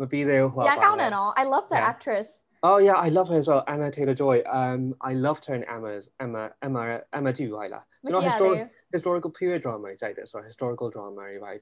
[0.00, 2.28] မပြီးသေးဘူးဟောပါရကောင်းတယ်နော် I love the actress.
[2.68, 4.42] Oh yeah, I love her as well, Anya Taylor Joy.
[4.60, 7.84] Um, I loved her in Emma's Emma Emma Emma too, Isla.
[8.02, 11.60] You know, historic, historical period drama, it's like this, or historical drama, right?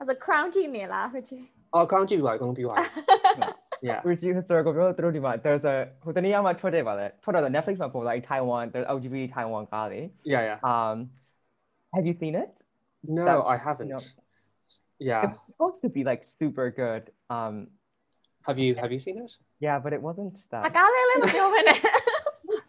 [0.00, 1.32] As a crown G Mila, which
[1.72, 2.64] Oh, crown G, I'm going to be
[3.73, 9.63] အကုန် ပြီးပါ Yeah Richie historical ပြောသူတို့ဒီမှာ there's a ဟိုတနေ့ကမှထွက်တယ်ပါလေထွက်တော့ Netflix မှာပေါ်လာ Taiwan there's LGBT Taiwan
[9.71, 10.01] ကားလေ
[10.33, 10.97] yeah yeah um
[11.95, 12.53] have you seen it
[13.17, 13.99] No That- I haven't no.
[15.09, 17.03] Yeah it's supposed to be like super good
[17.35, 17.55] um
[18.47, 19.31] have you have you seen it
[19.65, 21.79] yeah but it wasn't အ that ကားလေးလည်းမပြောဘဲနဲ့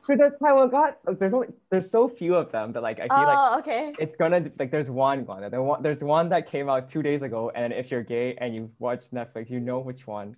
[0.09, 0.91] because the Taiwan got
[1.21, 4.17] there's only there's so few of them that like I feel like Oh okay it's
[4.21, 7.41] gonna like there's one one there one there's one that came out two days ago
[7.61, 10.29] and if you're gay and you watch Netflix you know which one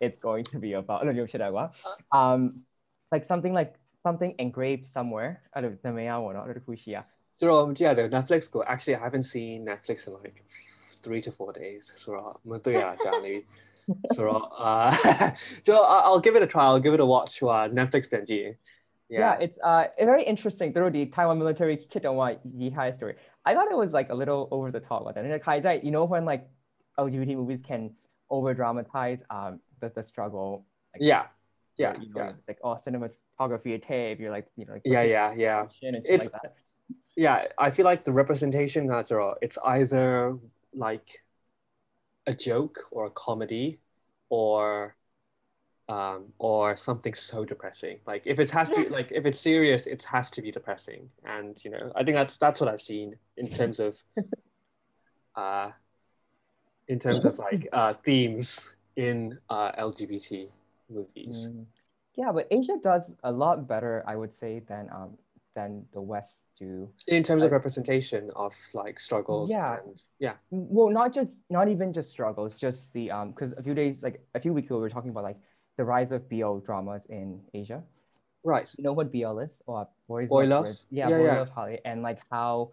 [0.00, 1.04] it's going to be about.
[2.12, 2.34] Ah.
[2.34, 2.62] Um,
[3.12, 5.42] like something like something engraved somewhere.
[8.08, 8.62] Netflix go.
[8.64, 10.44] Actually, I haven't seen Netflix in like
[11.02, 11.92] three to four days.
[12.08, 12.32] Uh,
[14.14, 14.28] so, so
[14.58, 15.34] uh,
[15.64, 16.64] so I'll give it a try.
[16.64, 17.42] I'll give it a watch.
[17.42, 18.56] Uh, Netflix 等级.
[19.08, 19.20] Yeah.
[19.20, 23.14] yeah, it's uh very interesting through the Taiwan military kit on what Yihai story.
[23.44, 25.04] I thought it was like a little over the top.
[25.04, 25.14] Like,
[25.84, 26.48] you know when like
[26.98, 27.94] LGBT movies can
[28.30, 30.64] over dramatize um the, the struggle
[30.94, 31.26] like, yeah.
[31.76, 32.30] yeah you know, yeah.
[32.30, 35.66] it's like oh cinematography a tape you're like you know like, yeah yeah yeah.
[35.82, 36.52] It's- like
[37.16, 40.36] yeah i feel like the representation that's all it's either
[40.74, 41.22] like
[42.26, 43.78] a joke or a comedy
[44.28, 44.96] or
[45.88, 47.98] um or something so depressing.
[48.06, 51.08] Like if it has to like if it's serious it has to be depressing.
[51.24, 53.96] And you know i think that's that's what i've seen in terms of
[55.36, 55.70] uh
[56.88, 60.48] in terms of like uh themes in uh lgbt
[60.90, 61.66] movies Mm.
[62.16, 65.18] Yeah, but Asia does a lot better, I would say, than um
[65.54, 66.88] than the West do.
[67.06, 69.78] in terms of representation of like struggles Yeah.
[69.84, 73.74] and yeah Well, not just not even just struggles, just the um because a few
[73.74, 75.38] days like a few weeks ago we were talking about like
[75.76, 77.82] the rise of BL dramas in Asia.
[78.44, 79.62] right You know what BL is?
[79.66, 80.68] Or boys Boy Love?
[80.90, 81.38] Yeah, Yeah, boy yeah.
[81.40, 82.72] love Holly, and like how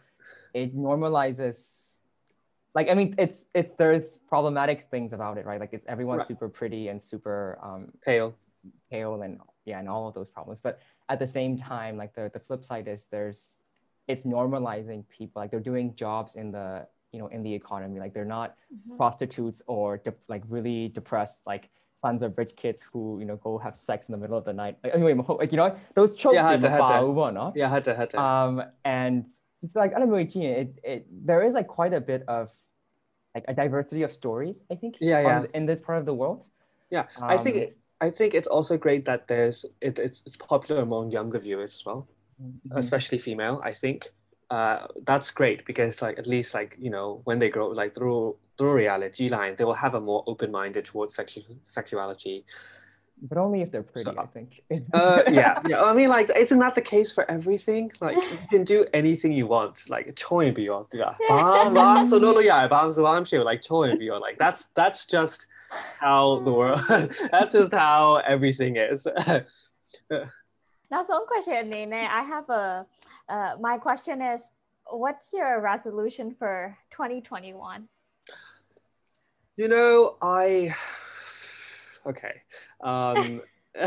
[0.53, 1.82] it normalizes.
[2.75, 5.59] Like I mean, it's it's there's problematic things about it, right?
[5.59, 6.27] Like it's everyone's Right.
[6.27, 8.33] super pretty and super um pale
[8.89, 12.31] pale and yeah and all of those problems but at the same time like the,
[12.33, 13.57] the flip side is there's
[14.07, 18.13] it's normalizing people like they're doing jobs in the you know in the economy like
[18.13, 18.95] they're not Mhm.
[18.95, 23.57] prostitutes or de- like really depressed like sons of rich kids who you know go
[23.57, 26.35] have sex in the middle of the night like, anyway like you know those tropes
[26.35, 26.93] Yeah, in had to- had to.
[27.55, 29.25] Yeah had to had to um and
[29.63, 32.49] it's like I don't know it, it there is like quite a bit of
[33.35, 35.43] like a diversity of stories I think Yeah, yeah.
[35.43, 36.45] the- in this part of the world
[36.89, 40.37] Yeah, I think Um, it, I think it's also great that there's it, it's it's
[40.37, 42.07] popular among younger viewers as well,
[42.37, 42.73] Mhm.
[42.73, 43.61] especially female.
[43.63, 44.09] I think
[44.51, 48.37] uh, that's great because like at least like you know when they grow like through
[48.57, 52.45] through reality line they will have a more open minded towards sexual sexuality
[53.21, 54.61] but only if they're pretty, so, I think.
[54.93, 55.81] uh, yeah, yeah.
[55.81, 57.91] I mean, like, isn't that the case for everything?
[58.01, 61.15] Like, you can do anything you want, like, 초인비요, yeah.
[63.43, 64.19] like, 초인비요.
[64.19, 65.45] Like, that's that's just
[65.99, 66.81] how the world.
[67.31, 69.07] that's just how everything is.
[70.11, 71.93] now, some question, Nene.
[71.93, 72.85] I have a.
[73.29, 74.51] Uh, my question is,
[74.89, 77.87] what's your resolution for 2021?
[79.55, 80.75] You know, I
[82.05, 82.41] okay
[82.83, 83.41] um,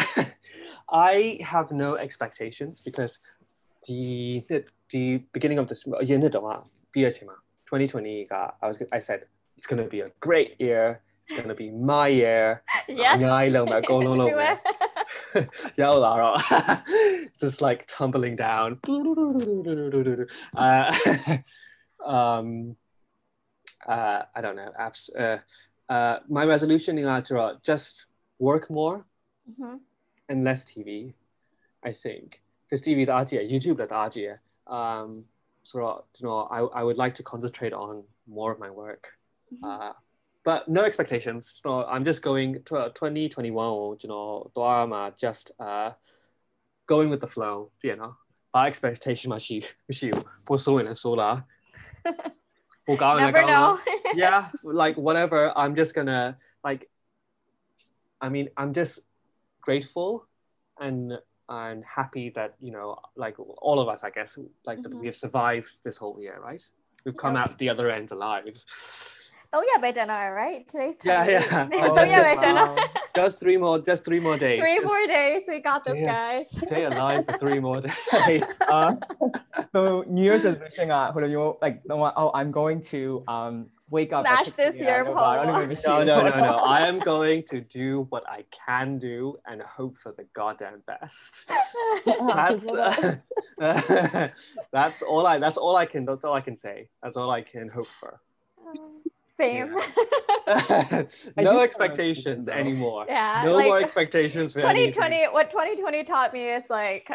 [0.91, 3.19] I have no expectations because
[3.87, 4.43] the
[4.91, 5.85] the beginning of this
[6.95, 7.11] year
[7.67, 9.27] 2020 I was I said
[9.57, 11.03] it's gonna be a great year.
[11.29, 12.63] It's gonna be my year.
[12.89, 13.21] Yes.
[17.41, 18.79] Just like tumbling down.
[20.57, 21.39] Uh,
[22.05, 22.77] um,
[23.87, 24.71] uh, I don't know.
[24.81, 25.11] Apps.
[25.19, 25.39] Uh,
[25.93, 28.07] uh my resolution in Atura just
[28.40, 29.06] work more
[29.50, 29.80] Mhm.
[30.28, 31.14] and less TV.
[31.84, 32.40] I think
[32.70, 34.40] because TV 打字，YouTube 就打字嘅。
[34.66, 35.26] Um,
[35.64, 35.80] so
[36.20, 39.18] you know, I I would like to concentrate on more of my work.
[39.52, 39.64] Mhm.
[39.64, 39.94] Uh,
[40.44, 41.60] but no expectations.
[41.64, 43.98] So I'm just going to 2021.
[44.02, 45.94] You know, 都系嘛，just uh,
[46.88, 47.72] going with the flow.
[47.84, 48.16] You know,
[48.52, 49.60] 把 expectation 嘛是
[49.90, 50.12] 是
[50.46, 51.46] 不所谓嘅数啦。
[52.86, 54.16] 冇搞人 Never 讲啦 know.
[54.16, 55.52] yeah, like whatever.
[55.56, 56.88] I'm just gonna like.
[58.21, 59.01] I mean, I'm just
[59.61, 60.27] grateful
[60.81, 65.01] and and happy that you know, like all of us, I guess, like mm-hmm.
[65.01, 66.63] we have survived this whole year, right?
[67.05, 67.43] We've come yeah.
[67.43, 68.57] out the other end alive.
[69.53, 70.67] Oh yeah, Vedana, right?
[70.69, 71.31] Today's 28.
[71.31, 71.69] yeah, yeah.
[71.73, 72.77] Oh, oh, yeah, wow.
[73.15, 74.61] Just three more, just three more days.
[74.61, 75.43] Three just more days.
[75.47, 76.49] We got this, guys.
[76.51, 77.81] Stay alive for three more
[78.27, 78.43] days.
[78.69, 78.97] uh,
[79.73, 81.13] so New Year's resolution, uh,
[81.63, 84.27] like, oh, I'm going to um, wake up.
[84.27, 85.47] Smash this year, no, Paul.
[85.47, 86.57] No, no, no, no.
[86.59, 91.51] I am going to do what I can do and hope for the goddamn best.
[92.07, 93.19] that's uh,
[94.73, 95.39] that's all I.
[95.39, 96.05] That's all I can.
[96.05, 96.89] That's all I can say.
[97.03, 98.21] That's all I can hope for.
[98.67, 99.03] Um,
[99.37, 99.77] same.
[100.47, 101.03] Yeah.
[101.37, 103.05] no expectations anymore.
[103.07, 103.43] Yeah.
[103.45, 105.33] No like, more expectations for 2020, anything.
[105.33, 107.09] what 2020 taught me is like,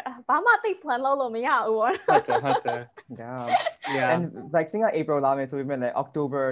[3.18, 3.56] yeah.
[3.88, 4.14] yeah.
[4.14, 6.44] And like, singa April လာမယ်ဆိုပေမဲ့လည်း October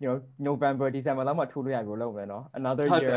[0.00, 3.16] you know November December လောက်မှထိုးလို့ရပြီလို့ပဲเนาะ another year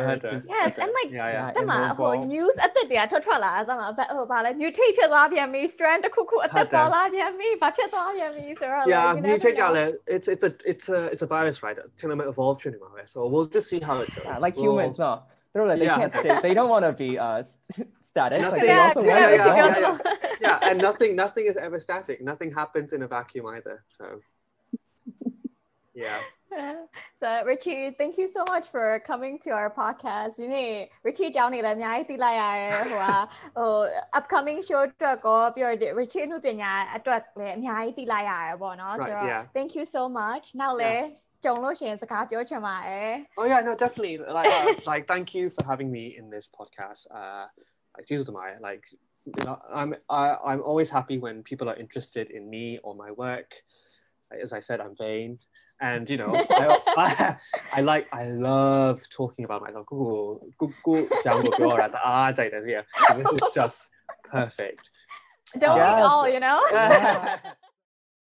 [0.55, 1.09] yes and like
[1.57, 3.51] တမဟို oh, news at the day, totally lah.
[3.59, 9.23] As I'm, but oh, bah lah, new paper အသက်တွေကထွက်ထွက်လာအသက်မှာဟိုဗာလဲ mutate ဖြစ်သွားပြန်ပြီ strand တစ်ခုခုအသက်ပေါ်လာပြန်ပြီဗာဖြစ်သွားပြန်ပြီဆိုတော့ yeah new
[9.27, 11.77] mutate ကလည်း it's it's a it's a it's a virus right?
[11.77, 13.05] Till it ကျွန်တော် evolve know.
[13.13, 14.25] so we'll just see how it goes.
[14.45, 15.11] Like humans no.
[15.51, 17.39] They're like they can't stay they don't want to be uh
[18.09, 18.39] static.
[18.53, 19.97] Like yeah, yeah, yeah,
[20.45, 22.17] yeah and nothing nothing is ever static.
[22.31, 24.05] Nothing happens in a vacuum either so.
[25.93, 26.19] Yeah.
[27.20, 30.32] So Richie, thank you so much for coming to our podcast.
[30.40, 30.70] ဒီနေ့
[31.06, 33.14] Richie ကြောင်းနေလည်းအများကြီးသိလိုက်ရတယ်ဟိုဟာ
[33.56, 33.72] ဟို
[34.18, 39.42] upcoming show အတွက်ကောပြီးတော့ဒီ Richie အမှုပညာအတွက်လည်းအများကြီးသိလိုက်ရတယ်ပေါ့နော် Right, ဆိုတော့ yeah.
[39.56, 41.04] thank you so much နောက်လည်း
[41.44, 44.14] ကြုံလို့ရှိရင်စကားပြောချင်ပါတယ် Oh yeah, no, definitely.
[44.38, 47.02] Like, uh, like, thank you for having me in this podcast.
[47.20, 47.44] Uh,
[47.94, 48.84] like, Jesus to my like,
[49.36, 53.10] you know, I'm I, I'm always happy when people are interested in me or my
[53.24, 53.50] work.
[54.46, 55.30] As I said, I'm vain,
[55.81, 57.35] and you know, I, I,
[57.73, 59.85] I like I love talking about myself.
[59.87, 62.85] Google, Google, download your at the ah, data here.
[63.17, 63.89] This is just
[64.23, 64.89] perfect.
[65.59, 66.03] don't we Yes.
[66.05, 67.37] all you know Yeah.